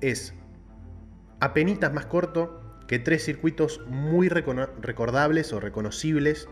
es 0.00 0.34
apenitas 1.40 1.92
más 1.92 2.06
corto 2.06 2.60
que 2.86 2.98
tres 2.98 3.24
circuitos 3.24 3.80
muy 3.86 4.28
recordables 4.28 5.52
o 5.52 5.60
reconocibles 5.60 6.48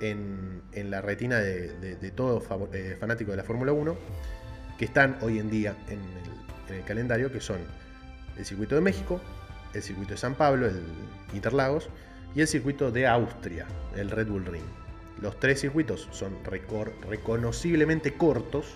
en, 0.00 0.62
la 0.90 1.00
retina 1.00 1.38
de, 1.38 2.12
todo 2.14 2.42
eh, 2.72 2.96
fanático 2.98 3.30
de 3.30 3.36
la 3.36 3.44
Fórmula 3.44 3.72
1, 3.72 3.96
que 4.78 4.84
están 4.84 5.18
hoy 5.20 5.38
en 5.38 5.50
día 5.50 5.76
en 5.88 6.00
el, 6.74 6.84
calendario, 6.84 7.32
que 7.32 7.40
son 7.40 7.58
el 8.36 8.44
circuito 8.44 8.74
de 8.74 8.80
México, 8.80 9.20
el 9.74 9.82
circuito 9.82 10.12
de 10.12 10.18
San 10.18 10.34
Pablo, 10.34 10.66
el 10.66 10.82
Interlagos, 11.34 11.88
y 12.34 12.40
el 12.40 12.46
circuito 12.46 12.90
de 12.90 13.06
Austria, 13.06 13.66
el 13.96 14.10
Red 14.10 14.28
Bull 14.28 14.46
Ring. 14.46 14.64
Los 15.20 15.38
tres 15.38 15.60
circuitos 15.60 16.08
son 16.12 16.36
reconociblemente 16.44 18.14
cortos, 18.14 18.66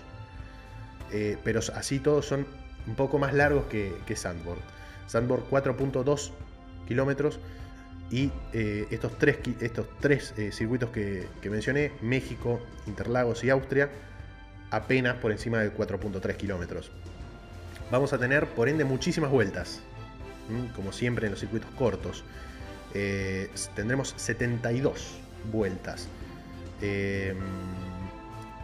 eh, 1.11 1.37
pero 1.43 1.61
así 1.73 1.99
todos 1.99 2.25
son 2.25 2.45
un 2.87 2.95
poco 2.95 3.17
más 3.17 3.33
largos 3.33 3.65
que, 3.65 3.95
que 4.05 4.15
Sandboard. 4.15 4.59
Sandboard 5.07 5.49
4.2 5.49 6.31
kilómetros. 6.87 7.39
Y 8.11 8.31
eh, 8.53 8.85
estos 8.91 9.17
tres, 9.17 9.39
estos 9.61 9.87
tres 9.99 10.33
eh, 10.37 10.51
circuitos 10.51 10.91
que, 10.91 11.27
mencioné, 11.49 11.91
México, 12.01 12.61
Interlagos 12.85 13.43
y 13.43 13.49
Austria, 13.49 13.89
apenas 14.69 15.15
por 15.15 15.31
encima 15.31 15.59
de 15.59 15.73
4.3 15.73 16.35
kilómetros. 16.35 16.91
Vamos 17.89 18.13
a 18.13 18.19
tener, 18.19 18.45
por 18.47 18.69
ende, 18.69 18.85
muchísimas 18.85 19.31
vueltas, 19.31 19.81
como 20.75 20.91
siempre 20.91 21.27
en 21.27 21.31
los 21.31 21.39
circuitos 21.39 21.69
cortos. 21.71 22.23
Eh, 22.93 23.49
tendremos 23.75 24.13
72 24.15 25.17
vueltas 25.51 26.07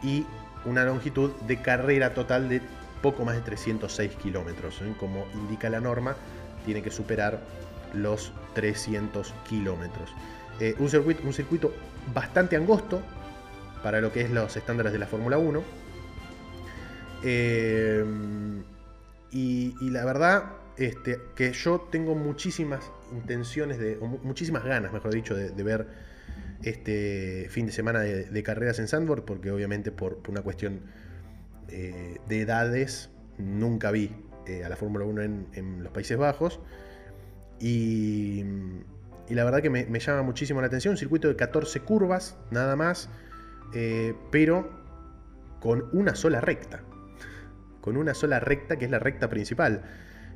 y 0.03 0.25
una 0.65 0.85
longitud 0.85 1.31
de 1.47 1.61
carrera 1.61 2.13
total 2.13 2.49
de 2.49 2.61
poco 3.01 3.25
más 3.25 3.35
de 3.35 3.41
306 3.41 4.11
kilómetros. 4.15 4.81
Como 4.99 5.25
indica 5.33 5.69
la 5.69 5.79
norma, 5.79 6.15
tiene 6.65 6.81
que 6.81 6.91
superar 6.91 7.39
los 7.93 8.31
300 8.53 9.33
kilómetros. 9.49 10.11
Eh, 10.59 10.75
un, 10.79 10.89
circuito, 10.89 11.23
un 11.23 11.33
circuito 11.33 11.73
bastante 12.13 12.55
angosto 12.55 13.01
para 13.83 14.01
lo 14.01 14.11
que 14.11 14.21
es 14.21 14.31
los 14.31 14.55
estándares 14.55 14.93
de 14.93 14.99
la 14.99 15.07
Fórmula 15.07 15.37
1. 15.37 15.63
Eh, 17.23 18.05
y, 19.31 19.89
la 19.89 20.05
verdad 20.05 20.43
este, 20.77 21.19
que 21.35 21.53
yo 21.53 21.87
tengo 21.91 22.15
muchísimas 22.15 22.91
intenciones, 23.11 23.79
de, 23.79 23.97
muchísimas 24.23 24.63
ganas, 24.63 24.93
mejor 24.93 25.13
dicho, 25.13 25.35
de, 25.35 25.63
ver 25.63 25.87
este 26.63 27.47
fin 27.49 27.65
de 27.65 27.71
semana 27.71 27.99
de, 28.01 28.43
carreras 28.43 28.79
en 28.79 28.87
Sandboard, 28.87 29.25
porque 29.25 29.51
obviamente 29.51 29.91
por, 29.91 30.21
una 30.27 30.41
cuestión 30.41 30.81
eh, 31.69 32.17
de 32.27 32.41
edades 32.41 33.09
nunca 33.37 33.91
vi 33.91 34.11
a 34.65 34.67
la 34.67 34.75
Fórmula 34.75 35.05
1 35.05 35.21
en 35.21 35.83
los 35.83 35.91
Países 35.93 36.17
Bajos. 36.17 36.59
Y, 37.61 38.43
la 39.29 39.45
verdad 39.45 39.61
que 39.61 39.69
me, 39.69 39.99
llama 39.99 40.23
muchísimo 40.23 40.59
la 40.59 40.67
atención. 40.67 40.93
Un 40.93 40.97
circuito 40.97 41.27
de 41.29 41.35
14 41.35 41.79
curvas, 41.81 42.37
nada 42.49 42.75
más, 42.75 43.07
eh, 43.73 44.13
pero 44.31 44.69
con 45.61 45.87
una 45.93 46.15
sola 46.15 46.41
recta. 46.41 46.81
Con 47.79 47.95
una 47.95 48.13
sola 48.13 48.39
recta, 48.39 48.77
que 48.77 48.85
es 48.85 48.91
la 48.91 48.99
recta 48.99 49.29
principal. 49.29 49.83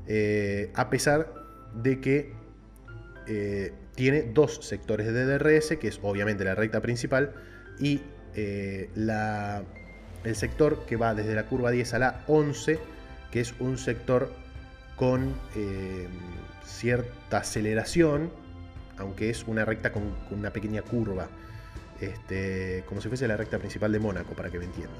Eh, 0.07 0.71
a 0.75 0.89
pesar 0.89 1.33
de 1.73 1.99
que 1.99 2.33
eh, 3.27 3.73
tiene 3.95 4.23
dos 4.23 4.65
sectores 4.65 5.07
de 5.07 5.25
DRS, 5.25 5.77
que 5.77 5.87
es 5.87 5.99
obviamente 6.01 6.43
la 6.43 6.55
recta 6.55 6.81
principal, 6.81 7.33
y 7.79 8.01
la, 8.95 9.63
el 10.23 10.35
sector 10.35 10.85
que 10.85 10.97
va 10.97 11.13
desde 11.13 11.35
la 11.35 11.45
curva 11.45 11.71
10 11.71 11.93
a 11.93 11.99
la 11.99 12.23
11, 12.27 12.79
que 13.31 13.39
es 13.39 13.53
un 13.59 13.77
sector 13.77 14.33
con 14.97 15.33
cierta 16.65 17.37
aceleración, 17.37 18.29
aunque 18.97 19.29
es 19.29 19.43
una 19.47 19.65
recta 19.65 19.91
con, 19.91 20.15
una 20.31 20.51
pequeña 20.51 20.81
curva, 20.81 21.27
este, 22.01 22.83
como 22.87 23.01
si 23.01 23.07
fuese 23.07 23.27
la 23.27 23.37
recta 23.37 23.57
principal 23.57 23.91
de 23.91 23.99
Mónaco, 23.99 24.33
para 24.33 24.49
que 24.49 24.59
me 24.59 24.65
entiendan. 24.65 24.95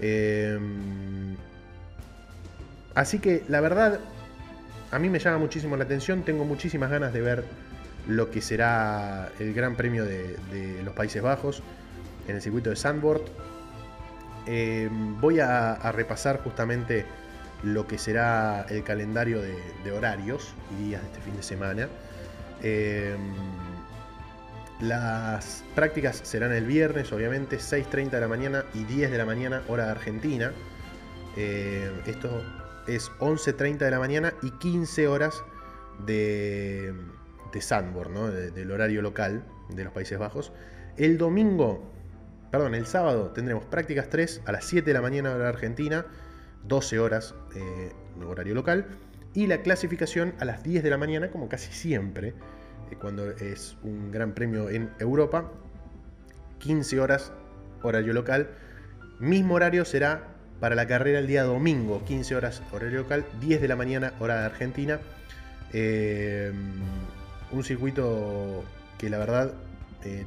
Em, 0.00 1.36
así 2.94 3.18
que 3.18 3.44
la 3.48 3.60
verdad, 3.60 4.00
a 4.90 4.98
mí 4.98 5.08
me 5.08 5.18
llama 5.18 5.38
muchísimo 5.38 5.76
la 5.76 5.84
atención, 5.84 6.22
tengo 6.22 6.44
muchísimas 6.44 6.90
ganas 6.90 7.12
de 7.12 7.20
ver 7.20 7.44
lo 8.06 8.30
que 8.30 8.40
será 8.40 9.30
el 9.38 9.52
Gran 9.52 9.76
Premio 9.76 10.04
de, 10.04 10.36
los 10.84 10.94
Países 10.94 11.22
Bajos 11.22 11.62
en 12.26 12.36
el 12.36 12.42
circuito 12.42 12.70
de 12.70 12.76
Sandboard. 12.76 13.22
Em, 14.46 15.20
voy 15.20 15.40
a 15.40 15.92
repasar 15.92 16.40
justamente 16.42 17.04
lo 17.62 17.86
que 17.86 17.98
será 17.98 18.66
el 18.68 18.84
calendario 18.84 19.40
de, 19.42 19.92
horarios 19.92 20.54
y 20.72 20.84
días 20.84 21.02
de 21.02 21.08
este 21.08 21.20
fin 21.20 21.36
de 21.36 21.42
semana. 21.42 21.88
Em, 22.62 23.34
las 24.80 25.64
prácticas 25.74 26.20
serán 26.22 26.52
el 26.52 26.64
viernes, 26.66 27.10
obviamente, 27.12 27.58
6.30 27.58 28.10
de 28.10 28.20
la 28.20 28.28
mañana 28.28 28.64
y 28.74 28.84
10 28.84 29.10
de 29.10 29.18
la 29.18 29.24
mañana, 29.24 29.62
hora 29.68 29.86
de 29.86 29.90
Argentina. 29.90 30.52
Em, 31.36 31.92
esto 32.06 32.42
es 32.88 33.10
11.30 33.18 33.78
de 33.78 33.90
la 33.90 33.98
mañana 33.98 34.34
y 34.42 34.50
15 34.50 35.08
horas 35.08 35.44
de, 36.06 36.94
de 37.52 37.60
Sandborn, 37.60 38.14
¿no? 38.14 38.28
del 38.28 38.70
horario 38.70 39.02
local 39.02 39.44
de 39.68 39.84
los 39.84 39.92
Países 39.92 40.18
Bajos. 40.18 40.52
El 40.96 41.18
domingo, 41.18 41.92
perdón, 42.50 42.74
el 42.74 42.86
sábado 42.86 43.30
tendremos 43.30 43.64
prácticas 43.64 44.08
3 44.08 44.42
a 44.46 44.52
las 44.52 44.64
7 44.64 44.86
de 44.86 44.94
la 44.94 45.02
mañana, 45.02 45.34
hora 45.34 45.48
Argentina 45.48 46.06
12 46.64 46.98
horas 46.98 47.34
eh, 47.54 47.92
horario 48.26 48.54
local, 48.54 48.86
y 49.34 49.46
la 49.46 49.62
clasificación 49.62 50.34
a 50.40 50.44
las 50.44 50.62
10 50.62 50.82
de 50.82 50.90
la 50.90 50.98
mañana, 50.98 51.30
como 51.30 51.48
casi 51.48 51.72
siempre, 51.72 52.34
eh, 52.90 52.96
cuando 53.00 53.30
es 53.30 53.76
un 53.82 54.10
gran 54.10 54.34
premio 54.34 54.68
en 54.70 54.90
Europa, 54.98 55.50
15 56.58 57.00
horas 57.00 57.32
horario 57.82 58.12
local, 58.12 58.50
mismo 59.20 59.54
horario 59.54 59.84
será 59.84 60.37
para 60.60 60.74
la 60.74 60.86
carrera 60.86 61.18
el 61.18 61.26
día 61.26 61.44
domingo, 61.44 62.04
15 62.04 62.34
horas 62.34 62.62
horario 62.72 62.98
local, 62.98 63.24
10 63.40 63.60
de 63.60 63.68
la 63.68 63.76
mañana 63.76 64.14
hora 64.18 64.40
de 64.40 64.46
Argentina. 64.46 65.00
Eh, 65.72 66.52
un 67.50 67.64
circuito 67.64 68.64
que 68.98 69.10
la 69.10 69.18
verdad 69.18 69.54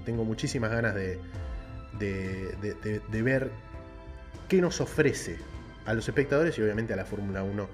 tengo 0.05 0.23
muchísimas 0.25 0.71
ganas 0.71 0.93
de, 0.93 1.19
ver 3.09 3.51
qué 4.47 4.61
nos 4.61 4.79
ofrece 4.81 5.37
a 5.85 5.93
los 5.93 6.07
espectadores 6.07 6.57
y 6.57 6.61
obviamente 6.61 6.93
a 6.93 6.95
la 6.95 7.05
Fórmula 7.05 7.43
1 7.43 7.67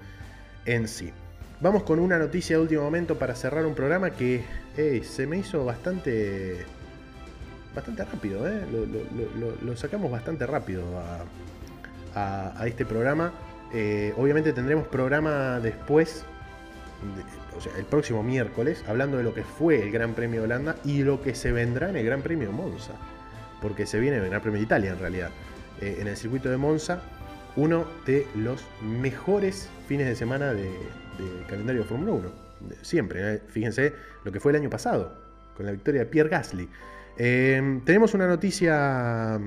en 0.66 0.88
sí. 0.88 1.12
Vamos 1.60 1.82
con 1.82 1.98
una 1.98 2.18
noticia 2.18 2.56
de 2.56 2.62
último 2.62 2.82
momento 2.82 3.18
para 3.18 3.34
cerrar 3.34 3.66
un 3.66 3.74
programa 3.74 4.10
que 4.10 4.44
se 5.04 5.26
me 5.26 5.38
hizo 5.38 5.64
bastante 5.64 6.64
bastante 7.74 8.04
rápido, 8.04 8.48
¿eh? 8.48 8.62
lo, 9.62 9.76
sacamos 9.76 10.10
bastante 10.10 10.46
rápido 10.46 10.82
a, 10.98 11.24
este 12.64 12.84
programa. 12.84 13.32
Eh, 13.72 14.14
obviamente 14.16 14.52
tendremos 14.52 14.88
programa 14.88 15.60
después, 15.60 16.24
o 17.56 17.60
sea, 17.60 17.72
el 17.76 17.84
próximo 17.84 18.22
miércoles, 18.22 18.84
hablando 18.88 19.18
de 19.18 19.22
lo 19.22 19.34
que 19.34 19.44
fue 19.44 19.82
el 19.82 19.90
Gran 19.90 20.14
Premio 20.14 20.40
de 20.40 20.46
Holanda 20.46 20.76
y 20.84 21.02
lo 21.02 21.22
que 21.22 21.34
se 21.34 21.52
vendrá 21.52 21.90
en 21.90 21.96
el 21.96 22.04
Gran 22.04 22.22
Premio 22.22 22.48
de 22.48 22.54
Monza, 22.54 22.92
porque 23.60 23.86
se 23.86 24.00
viene 24.00 24.16
el 24.16 24.28
Gran 24.28 24.40
Premio 24.40 24.58
de 24.58 24.64
Italia 24.64 24.92
en 24.92 24.98
realidad. 24.98 25.30
Eh, 25.80 25.98
en 26.00 26.08
el 26.08 26.16
circuito 26.16 26.48
de 26.48 26.56
Monza, 26.56 27.02
uno 27.56 27.86
de 28.06 28.26
los 28.34 28.64
mejores 28.82 29.68
fines 29.86 30.06
de 30.06 30.14
semana 30.14 30.54
de, 30.54 30.70
calendario 31.48 31.82
de 31.82 31.88
Fórmula 31.88 32.12
1. 32.12 32.30
Siempre, 32.82 33.38
fíjense 33.48 33.92
lo 34.24 34.32
que 34.32 34.40
fue 34.40 34.52
el 34.52 34.56
año 34.56 34.70
pasado, 34.70 35.12
con 35.56 35.66
la 35.66 35.72
victoria 35.72 36.00
de 36.00 36.06
Pierre 36.06 36.30
Gasly. 36.30 36.68
Em, 37.16 37.80
tenemos 37.84 38.14
una 38.14 38.26
noticia, 38.28 39.40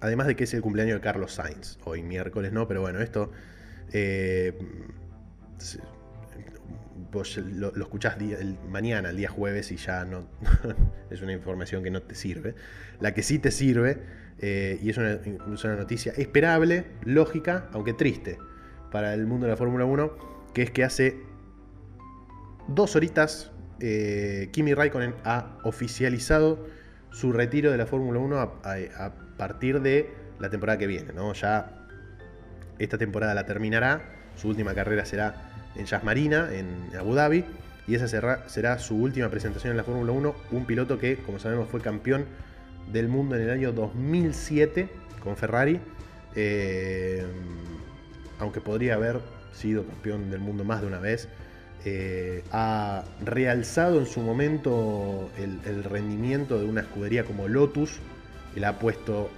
además 0.00 0.26
de 0.26 0.36
que 0.36 0.44
es 0.44 0.54
el 0.54 0.62
cumpleaños 0.62 0.96
de 0.96 1.00
Carlos 1.00 1.34
Sainz, 1.34 1.78
hoy 1.84 2.02
miércoles, 2.02 2.52
¿no? 2.52 2.66
Pero 2.66 2.80
bueno, 2.80 3.00
esto 3.00 3.30
eh, 3.92 4.56
vos 7.12 7.36
lo, 7.36 7.74
escuchás 7.76 8.16
mañana, 8.68 9.10
el 9.10 9.16
día 9.16 9.28
jueves, 9.28 9.72
y 9.72 9.76
ya 9.76 10.04
no 10.04 10.26
es 11.10 11.22
una 11.22 11.32
información 11.32 11.82
que 11.82 11.90
no 11.90 12.02
te 12.02 12.14
sirve. 12.14 12.54
La 13.00 13.14
que 13.14 13.22
sí 13.22 13.38
te 13.38 13.50
sirve, 13.50 13.98
eh, 14.38 14.78
y 14.82 14.90
es 14.90 14.98
una, 14.98 15.12
es 15.12 15.64
una, 15.64 15.76
noticia 15.76 16.12
esperable, 16.16 16.86
lógica, 17.04 17.68
aunque 17.72 17.92
triste, 17.92 18.38
para 18.90 19.14
el 19.14 19.26
mundo 19.26 19.46
de 19.46 19.52
la 19.52 19.56
Fórmula 19.56 19.84
1, 19.84 20.50
que 20.54 20.62
es 20.62 20.70
que 20.70 20.84
hace 20.84 21.18
dos 22.68 22.96
horitas 22.96 23.50
eh, 23.80 24.48
Kimi 24.52 24.74
Raikkonen 24.74 25.14
ha 25.24 25.58
oficializado 25.64 26.66
su 27.12 27.32
retiro 27.32 27.70
de 27.70 27.78
la 27.78 27.86
Fórmula 27.86 28.18
1 28.18 28.38
a, 28.38 29.12
partir 29.36 29.80
de 29.80 30.10
la 30.38 30.50
temporada 30.50 30.78
que 30.78 30.86
viene. 30.86 31.12
¿no? 31.12 31.32
Ya 31.32 31.72
esta 32.78 32.98
temporada 32.98 33.34
la 33.34 33.46
terminará, 33.46 34.02
su 34.36 34.48
última 34.48 34.74
carrera 34.74 35.04
será 35.04 35.50
en 35.76 35.86
Jazz 35.86 36.04
Marina, 36.04 36.48
en 36.52 36.96
Abu 36.98 37.14
Dhabi, 37.14 37.44
y 37.86 37.94
esa 37.94 38.06
será, 38.08 38.78
su 38.78 38.96
última 38.96 39.28
presentación 39.28 39.72
en 39.72 39.76
la 39.76 39.84
Fórmula 39.84 40.12
1, 40.12 40.34
un 40.52 40.64
piloto 40.64 40.98
que, 40.98 41.16
como 41.16 41.38
sabemos, 41.38 41.68
fue 41.68 41.80
campeón 41.80 42.24
del 42.92 43.08
mundo 43.08 43.36
en 43.36 43.42
el 43.42 43.50
año 43.50 43.72
2007 43.72 44.88
con 45.22 45.36
Ferrari, 45.36 45.80
eh, 46.36 47.24
aunque 48.38 48.60
podría 48.60 48.94
haber 48.94 49.20
sido 49.52 49.84
campeón 49.84 50.30
del 50.30 50.40
mundo 50.40 50.64
más 50.64 50.80
de 50.80 50.86
una 50.86 50.98
vez. 50.98 51.28
Eh, 51.86 52.44
ha 52.52 53.04
realzado 53.24 54.00
en 54.00 54.06
su 54.06 54.20
momento 54.20 55.30
el, 55.38 55.82
rendimiento 55.84 56.58
de 56.58 56.66
una 56.66 56.82
escudería 56.82 57.24
como 57.24 57.48
Lotus, 57.48 58.00
y 58.54 58.60
la 58.60 58.70
ha 58.70 58.78
puesto 58.78 59.30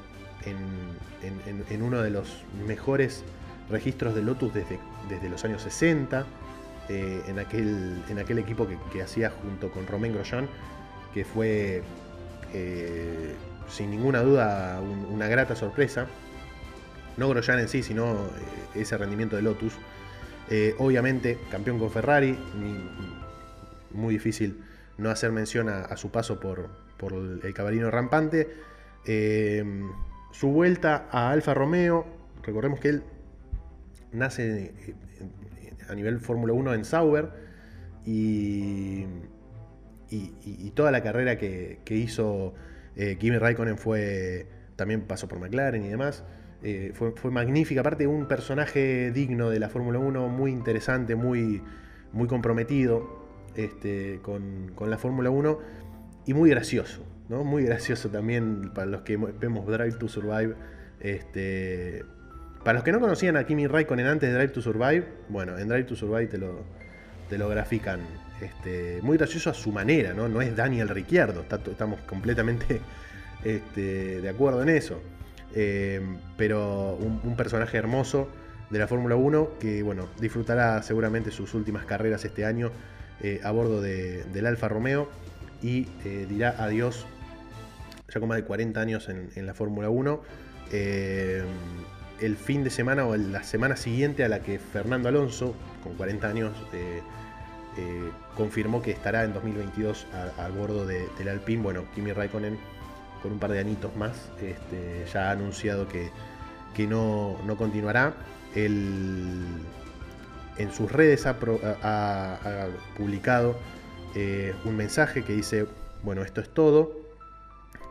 en, 0.44 1.82
uno 1.82 2.02
de 2.02 2.10
los 2.10 2.28
mejores 2.66 3.22
registros 3.70 4.14
de 4.14 4.22
Lotus 4.22 4.52
desde, 4.54 5.28
los 5.28 5.44
años 5.44 5.62
60, 5.62 6.26
eh, 6.88 7.22
en, 7.28 7.38
aquel, 7.38 8.02
en 8.08 8.18
aquel 8.18 8.38
equipo 8.38 8.66
que, 8.92 9.02
hacía 9.02 9.30
junto 9.30 9.70
con 9.70 9.86
Romain 9.86 10.12
Grosjean, 10.12 10.48
que 11.14 11.24
fue 11.24 11.82
eh, 12.52 13.34
sin 13.68 13.90
ninguna 13.90 14.20
duda 14.22 14.80
una 15.10 15.28
grata 15.28 15.54
sorpresa. 15.54 16.06
No 17.16 17.28
Grosjean 17.28 17.60
en 17.60 17.68
sí, 17.68 17.82
sino 17.84 18.16
ese 18.74 18.96
rendimiento 18.96 19.36
de 19.36 19.42
Lotus. 19.42 19.74
Eh, 20.54 20.74
obviamente, 20.76 21.38
campeón 21.50 21.78
con 21.78 21.90
Ferrari, 21.90 22.38
muy 23.90 24.12
difícil 24.12 24.62
no 24.98 25.08
hacer 25.08 25.32
mención 25.32 25.70
a, 25.70 25.96
su 25.96 26.10
paso 26.10 26.38
por, 26.38 26.68
el 27.42 27.54
cabalino 27.54 27.90
rampante. 27.90 28.50
Eh, 29.06 29.64
su 30.30 30.48
vuelta 30.48 31.08
a 31.10 31.30
Alfa 31.30 31.54
Romeo, 31.54 32.04
recordemos 32.42 32.80
que 32.80 32.90
él 32.90 33.02
nace 34.12 34.74
eh, 34.76 34.94
a 35.88 35.94
nivel 35.94 36.20
Fórmula 36.20 36.52
1 36.52 36.74
en 36.74 36.84
Sauber 36.84 37.30
y, 38.04 39.06
toda 40.74 40.90
la 40.90 41.02
carrera 41.02 41.38
que, 41.38 41.80
hizo 41.88 42.52
Kimi 42.94 43.38
Raikkonen 43.38 43.78
fue 43.78 44.46
también 44.76 45.00
pasó 45.00 45.28
por 45.28 45.38
McLaren 45.38 45.82
y 45.82 45.88
demás. 45.88 46.24
Eh, 46.64 46.92
fue, 46.94 47.30
magnífica, 47.30 47.80
aparte 47.80 48.06
un 48.06 48.26
personaje 48.26 49.10
digno 49.10 49.50
de 49.50 49.58
la 49.58 49.68
Fórmula 49.68 49.98
1, 49.98 50.28
muy 50.28 50.52
interesante, 50.52 51.16
muy, 51.16 51.60
muy 52.12 52.28
comprometido 52.28 53.26
este, 53.56 54.20
con, 54.22 54.72
la 54.88 54.96
Fórmula 54.96 55.30
1 55.30 55.58
y 56.26 56.34
muy 56.34 56.50
gracioso, 56.50 57.04
¿no? 57.28 57.42
Muy 57.42 57.64
gracioso 57.64 58.10
también 58.10 58.70
para 58.74 58.86
los 58.86 59.02
que 59.02 59.16
vemos 59.16 59.66
Drive 59.66 59.94
to 59.94 60.08
Survive. 60.08 60.54
Este, 61.00 62.04
para 62.62 62.74
los 62.74 62.84
que 62.84 62.92
no 62.92 63.00
conocían 63.00 63.36
a 63.36 63.44
Kimi 63.44 63.66
Raikkonen 63.66 64.06
antes 64.06 64.30
de 64.30 64.36
Drive 64.36 64.52
to 64.52 64.62
Survive, 64.62 65.04
bueno, 65.28 65.58
en 65.58 65.66
Drive 65.66 65.84
to 65.84 65.96
Survive 65.96 66.28
te 66.28 66.38
lo, 66.38 66.62
te 67.28 67.38
lo 67.38 67.48
grafican 67.48 68.00
este, 68.40 69.00
muy 69.02 69.16
gracioso 69.16 69.50
a 69.50 69.54
su 69.54 69.72
manera, 69.72 70.14
¿no? 70.14 70.28
No 70.28 70.40
es 70.40 70.54
Daniel 70.54 70.88
Ricciardo, 70.88 71.44
estamos 71.50 72.00
completamente 72.02 72.80
este, 73.44 74.20
de 74.20 74.28
acuerdo 74.28 74.62
en 74.62 74.68
eso. 74.68 75.02
Eh, 75.54 76.00
pero 76.36 76.96
un, 76.96 77.36
personaje 77.36 77.76
hermoso 77.76 78.28
de 78.70 78.78
la 78.78 78.88
Fórmula 78.88 79.16
1 79.16 79.58
que 79.60 79.82
bueno, 79.82 80.08
disfrutará 80.18 80.82
seguramente 80.82 81.30
sus 81.30 81.52
últimas 81.54 81.84
carreras 81.84 82.24
este 82.24 82.46
año 82.46 82.70
eh, 83.20 83.40
a 83.44 83.50
bordo 83.50 83.82
del 83.82 84.46
Alfa 84.46 84.68
Romeo 84.68 85.10
y 85.62 85.88
eh, 86.04 86.26
dirá 86.28 86.56
adiós 86.58 87.06
ya 88.12 88.20
con 88.20 88.28
más 88.30 88.36
de 88.36 88.44
40 88.44 88.80
años 88.80 89.08
en, 89.08 89.46
la 89.46 89.54
Fórmula 89.54 89.88
1 89.90 90.22
el 90.72 92.36
fin 92.36 92.64
de 92.64 92.70
semana 92.70 93.06
o 93.06 93.16
la 93.16 93.42
semana 93.42 93.76
siguiente 93.76 94.24
a 94.24 94.28
la 94.28 94.40
que 94.40 94.58
Fernando 94.58 95.08
Alonso 95.08 95.54
con 95.82 95.94
40 95.94 96.28
años 96.28 96.52
confirmó 98.36 98.82
que 98.82 98.90
estará 98.90 99.24
en 99.24 99.32
2022 99.32 100.06
a, 100.38 100.48
bordo 100.48 100.86
del 100.86 101.28
Alpine 101.28 101.62
bueno, 101.62 101.84
Kimi 101.94 102.12
Raikkonen 102.12 102.58
con 103.22 103.32
un 103.32 103.38
par 103.38 103.52
de 103.52 103.60
anitos 103.60 103.94
más. 103.96 104.30
Este, 104.42 105.06
ya 105.12 105.28
ha 105.28 105.30
anunciado 105.32 105.86
que, 105.88 106.10
no, 106.86 107.36
continuará. 107.56 108.14
en 108.54 109.62
sus 110.72 110.90
redes 110.90 111.26
ha, 111.26 112.68
publicado 112.96 113.58
eh, 114.14 114.54
un 114.64 114.76
mensaje 114.76 115.22
que 115.22 115.34
dice, 115.34 115.66
bueno, 116.02 116.22
esto 116.22 116.40
es 116.40 116.48
todo. 116.50 117.00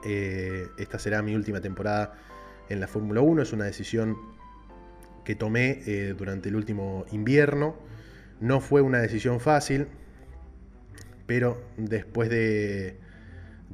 Eh, 0.04 0.68
esta 0.78 1.00
será 1.00 1.22
mi 1.22 1.36
última 1.36 1.62
temporada 1.62 2.16
en 2.70 2.80
la 2.80 2.88
Fórmula 2.88 3.22
1. 3.22 3.42
Es 3.42 3.54
una 3.54 3.66
decisión 3.66 4.18
que 5.24 5.36
tomé 5.36 5.82
eh, 5.86 6.16
durante 6.18 6.50
el 6.50 6.56
último 6.56 7.06
invierno. 7.12 7.76
No 8.40 8.60
fue 8.60 8.82
una 8.82 9.00
decisión 9.00 9.40
fácil, 9.40 9.88
pero 11.28 11.62
después 11.78 12.30
de, 12.30 12.98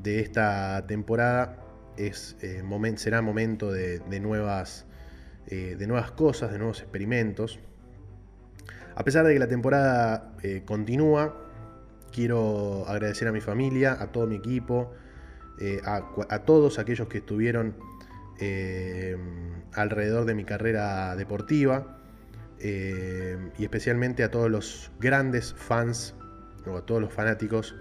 de 0.01 0.19
esta 0.19 0.85
temporada 0.87 1.57
es, 1.97 2.37
eh, 2.41 2.63
será 2.95 3.21
momento 3.21 3.71
de, 3.71 4.19
nuevas, 4.19 4.85
eh, 5.47 5.75
de 5.77 5.87
nuevas 5.87 6.11
cosas, 6.11 6.51
de 6.51 6.57
nuevos 6.57 6.81
experimentos. 6.81 7.59
A 8.95 9.03
pesar 9.03 9.25
de 9.25 9.33
que 9.33 9.39
la 9.39 9.47
temporada 9.47 10.35
eh, 10.43 10.63
continúa, 10.65 11.43
quiero 12.11 12.87
agradecer 12.87 13.27
a 13.27 13.31
mi 13.31 13.41
familia, 13.41 13.97
a 13.99 14.11
todo 14.11 14.27
mi 14.27 14.35
equipo, 14.35 14.91
a, 15.85 16.39
todos 16.45 16.77
aquellos 16.77 17.07
que 17.07 17.17
estuvieron 17.17 17.75
alrededor 19.73 20.25
de 20.25 20.35
mi 20.35 20.45
carrera 20.45 21.15
deportiva 21.15 21.97
y 22.59 23.63
especialmente 23.63 24.23
a 24.23 24.29
todos 24.29 24.51
los 24.51 24.91
grandes 24.99 25.55
fans 25.55 26.13
o 26.67 26.77
a 26.77 26.85
todos 26.85 27.01
los 27.01 27.11
fanáticos 27.11 27.75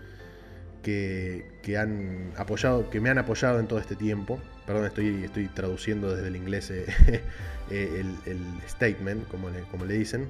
que, 0.86 1.76
han 1.76 2.32
apoyado, 2.36 2.88
que 2.90 3.00
me 3.00 3.10
han 3.10 3.18
apoyado 3.18 3.58
en 3.58 3.66
todo 3.66 3.80
este 3.80 3.96
tiempo. 3.96 4.40
Perdón, 4.66 4.86
estoy, 4.86 5.24
estoy 5.24 5.48
traduciendo 5.48 6.14
desde 6.14 6.28
el 6.28 6.36
inglés 6.36 6.70
eh, 6.70 6.86
eh, 7.70 8.04
el, 8.26 8.38
statement, 8.68 9.26
como 9.28 9.50
le, 9.50 9.62
como 9.62 9.84
le 9.84 9.94
dicen. 9.94 10.28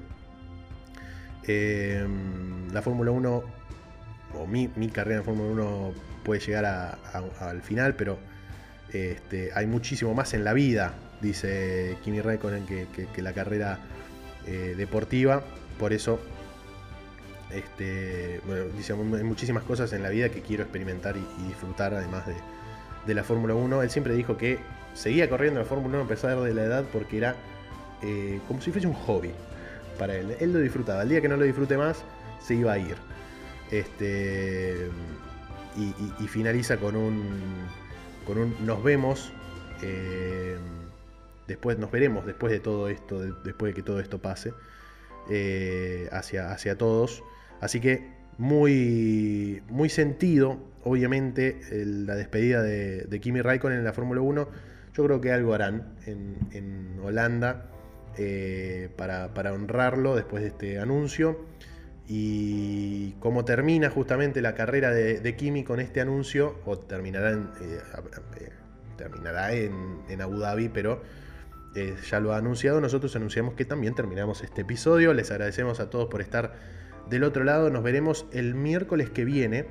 Em, 1.43 2.71
la 2.73 2.81
Fórmula 2.81 3.11
1, 3.11 3.43
o 4.33 4.47
mi, 4.47 4.67
carrera 4.89 5.19
en 5.19 5.25
Fórmula 5.25 5.51
1 5.51 5.93
puede 6.23 6.41
llegar 6.41 6.97
al 7.39 7.61
final, 7.61 7.95
pero 7.95 8.17
este, 8.91 9.51
hay 9.53 9.67
muchísimo 9.67 10.13
más 10.13 10.33
en 10.33 10.43
la 10.43 10.53
vida, 10.53 10.93
dice 11.21 11.97
Kimi 12.03 12.19
Raikkonen, 12.21 12.65
que, 12.65 13.21
la 13.21 13.33
carrera 13.33 13.79
eh, 14.47 14.73
deportiva. 14.75 15.43
Por 15.77 15.93
eso 15.93 16.19
este, 17.51 18.41
bueno, 18.45 18.65
hay 19.15 19.23
muchísimas 19.23 19.63
cosas 19.63 19.93
en 19.93 20.03
la 20.03 20.09
vida 20.09 20.29
que 20.29 20.41
quiero 20.41 20.63
experimentar 20.63 21.15
y, 21.15 21.47
disfrutar 21.47 21.93
además 21.93 22.25
de, 22.27 23.13
la 23.13 23.23
Fórmula 23.23 23.53
1. 23.53 23.83
Él 23.83 23.89
siempre 23.89 24.13
dijo 24.13 24.37
que 24.37 24.59
seguía 24.93 25.29
corriendo 25.29 25.59
la 25.59 25.65
Fórmula 25.65 25.95
1 25.95 26.05
a 26.05 26.07
pesar 26.07 26.39
de 26.41 26.53
la 26.53 26.63
edad 26.63 26.85
porque 26.91 27.17
era 27.17 27.35
eh, 28.03 28.41
como 28.47 28.61
si 28.61 28.71
fuese 28.71 28.87
un 28.87 28.93
hobby. 28.93 29.31
para 29.97 30.15
él. 30.15 30.35
Él 30.39 30.53
lo 30.53 30.59
disfrutaba. 30.59 31.03
El 31.03 31.09
día 31.09 31.21
que 31.21 31.29
no 31.29 31.37
lo 31.37 31.45
disfrute 31.45 31.77
más, 31.77 32.03
se 32.41 32.55
iba 32.55 32.73
a 32.73 32.77
ir. 32.77 32.95
Este, 33.71 34.89
y, 35.77 36.27
finaliza 36.27 36.77
con 36.77 36.95
un, 36.95 37.23
con 38.25 38.37
un 38.37 38.65
nos 38.65 38.83
vemos. 38.83 39.31
Eh, 39.81 40.57
después 41.47 41.77
nos 41.77 41.91
veremos 41.91 42.25
después 42.25 42.51
de 42.51 42.59
todo 42.59 42.89
esto, 42.89 43.21
después 43.21 43.71
de 43.71 43.75
que 43.75 43.83
todo 43.83 43.99
esto 43.99 44.19
pase. 44.19 44.53
Eh, 45.29 46.09
hacia, 46.11 46.51
hacia 46.51 46.77
todos. 46.77 47.23
Así 47.61 47.79
que 47.79 48.07
muy, 48.37 49.61
muy 49.69 49.89
sentido, 49.89 50.57
obviamente, 50.83 51.59
la 51.71 52.15
despedida 52.15 52.61
de, 52.61 53.19
Kimi 53.21 53.41
Raikkonen 53.41 53.79
en 53.79 53.83
la 53.83 53.93
Fórmula 53.93 54.21
1. 54.21 54.47
Yo 54.93 55.05
creo 55.05 55.21
que 55.21 55.31
algo 55.31 55.53
harán 55.53 55.95
en, 56.05 56.99
Holanda 57.03 57.65
eh, 58.17 58.89
para, 58.95 59.53
honrarlo 59.53 60.15
después 60.15 60.41
de 60.43 60.49
este 60.49 60.79
anuncio. 60.79 61.45
Y 62.07 63.13
como 63.19 63.43
termina 63.43 63.89
justamente 63.89 64.41
la 64.41 64.55
carrera 64.55 64.91
de, 64.91 65.35
Kimi 65.35 65.63
con 65.63 65.79
este 65.79 66.01
anuncio, 66.01 66.59
o 66.65 66.77
terminará 66.77 67.31
en, 67.31 67.49
eh, 67.61 68.49
terminará 68.97 69.53
en 69.53 70.21
Abu 70.21 70.39
Dhabi, 70.39 70.69
pero 70.69 71.01
ya 72.09 72.19
lo 72.19 72.33
ha 72.33 72.37
anunciado, 72.37 72.81
nosotros 72.81 73.15
anunciamos 73.15 73.53
que 73.53 73.65
también 73.65 73.93
terminamos 73.93 74.43
este 74.43 74.61
episodio. 74.61 75.13
Les 75.13 75.29
agradecemos 75.31 75.79
a 75.79 75.89
todos 75.89 76.07
por 76.09 76.21
estar 76.21 76.55
del 77.09 77.23
otro 77.23 77.43
lado. 77.43 77.69
Nos 77.69 77.83
veremos 77.83 78.25
el 78.31 78.55
miércoles 78.55 79.09
que 79.09 79.25
viene. 79.25 79.65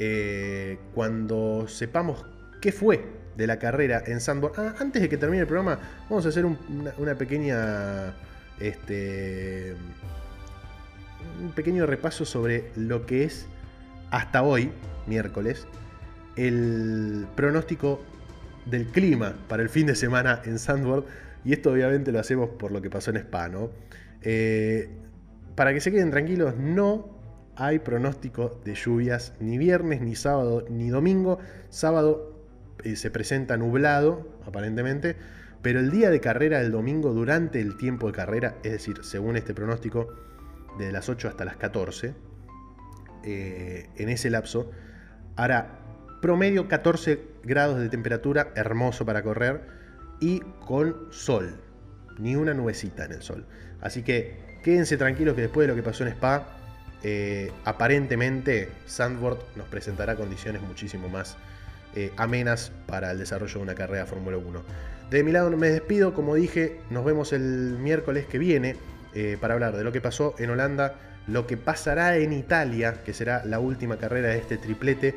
Eh, 0.00 0.78
cuando 0.94 1.66
sepamos 1.66 2.24
qué 2.60 2.70
fue 2.70 3.04
de 3.36 3.46
la 3.46 3.58
carrera 3.58 4.02
en 4.06 4.20
Sandbox. 4.20 4.58
Ah, 4.58 4.74
antes 4.80 5.00
de 5.00 5.08
que 5.08 5.16
termine 5.16 5.42
el 5.42 5.46
programa, 5.46 5.78
vamos 6.10 6.26
a 6.26 6.28
hacer 6.28 6.44
una, 6.44 7.14
pequeña. 7.14 8.14
Este. 8.58 9.74
Un 11.40 11.52
pequeño 11.52 11.86
repaso 11.86 12.24
sobre 12.24 12.70
lo 12.76 13.06
que 13.06 13.24
es 13.24 13.46
hasta 14.10 14.42
hoy, 14.42 14.72
miércoles, 15.06 15.66
el 16.36 17.26
pronóstico 17.36 18.02
del 18.66 18.86
clima 18.86 19.34
para 19.48 19.62
el 19.62 19.68
fin 19.68 19.86
de 19.86 19.94
semana 19.94 20.42
en 20.44 20.58
Sandboard. 20.58 21.04
Y 21.44 21.52
esto 21.52 21.70
obviamente 21.70 22.10
lo 22.10 22.18
hacemos 22.18 22.50
por 22.50 22.72
lo 22.72 22.82
que 22.82 22.90
pasó 22.90 23.10
en 23.10 23.18
Spa, 23.18 23.48
¿no? 23.48 23.70
Eh, 24.22 24.90
para 25.58 25.74
que 25.74 25.80
se 25.80 25.90
queden 25.90 26.12
tranquilos, 26.12 26.54
no 26.56 27.18
hay 27.56 27.80
pronóstico 27.80 28.60
de 28.64 28.76
lluvias 28.76 29.32
ni 29.40 29.58
viernes, 29.58 30.00
ni 30.00 30.14
sábado, 30.14 30.64
ni 30.70 30.88
domingo. 30.88 31.40
Sábado 31.68 32.46
eh, 32.84 32.94
se 32.94 33.10
presenta 33.10 33.56
nublado, 33.56 34.38
aparentemente, 34.46 35.16
pero 35.60 35.80
el 35.80 35.90
día 35.90 36.10
de 36.10 36.20
carrera, 36.20 36.60
el 36.60 36.70
domingo, 36.70 37.12
durante 37.12 37.60
el 37.60 37.76
tiempo 37.76 38.06
de 38.06 38.12
carrera, 38.12 38.54
es 38.62 38.70
decir, 38.70 38.98
según 39.02 39.36
este 39.36 39.52
pronóstico, 39.52 40.06
de 40.78 40.92
las 40.92 41.08
8 41.08 41.26
hasta 41.26 41.44
las 41.44 41.56
14, 41.56 42.14
eh, 43.24 43.88
en 43.96 44.08
ese 44.10 44.30
lapso, 44.30 44.70
hará 45.34 45.80
Promedio 46.22 46.68
14 46.68 47.20
grados 47.42 47.80
de 47.80 47.88
temperatura, 47.88 48.52
hermoso 48.54 49.04
para 49.04 49.24
correr 49.24 49.62
y 50.20 50.38
con 50.64 51.08
sol. 51.10 51.60
Ni 52.16 52.36
una 52.36 52.54
nubecita 52.54 53.06
en 53.06 53.12
el 53.12 53.22
sol. 53.22 53.44
Así 53.80 54.04
que 54.04 54.47
quédense 54.62 54.96
tranquilos 54.96 55.34
que 55.34 55.42
después 55.42 55.66
de 55.66 55.74
lo 55.74 55.76
que 55.76 55.82
pasó 55.82 56.04
en 56.04 56.10
Spa, 56.10 56.46
eh, 57.02 57.52
aparentemente 57.64 58.68
Sandboard 58.86 59.38
nos 59.56 59.68
presentará 59.68 60.16
condiciones 60.16 60.62
muchísimo 60.62 61.08
más 61.08 61.36
eh, 61.94 62.12
amenas 62.16 62.72
para 62.86 63.12
el 63.12 63.18
desarrollo 63.18 63.54
de 63.54 63.60
una 63.60 63.74
carrera 63.74 64.06
Fórmula 64.06 64.36
1. 64.36 64.62
De 65.10 65.22
mi 65.22 65.32
lado 65.32 65.50
me 65.50 65.70
despido, 65.70 66.12
como 66.12 66.34
dije, 66.34 66.80
nos 66.90 67.04
vemos 67.04 67.32
el 67.32 67.76
miércoles 67.78 68.26
que 68.26 68.38
viene 68.38 68.76
eh, 69.14 69.38
para 69.40 69.54
hablar 69.54 69.76
de 69.76 69.84
lo 69.84 69.92
que 69.92 70.00
pasó 70.00 70.34
en 70.38 70.50
Holanda, 70.50 70.96
lo 71.26 71.46
que 71.46 71.56
pasará 71.56 72.16
en 72.16 72.32
Italia, 72.32 73.02
que 73.04 73.14
será 73.14 73.44
la 73.44 73.58
última 73.58 73.96
carrera 73.96 74.28
de 74.28 74.38
este 74.38 74.58
triplete 74.58 75.14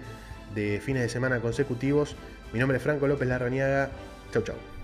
de 0.56 0.80
fines 0.84 1.04
de 1.04 1.10
semana 1.10 1.40
consecutivos. 1.40 2.16
Mi 2.54 2.60
nombre 2.60 2.78
es 2.78 2.84
Franco 2.84 3.08
López 3.08 3.28
Larrañaga. 3.28 3.90
Chau, 4.32 4.44
chau. 4.44 4.81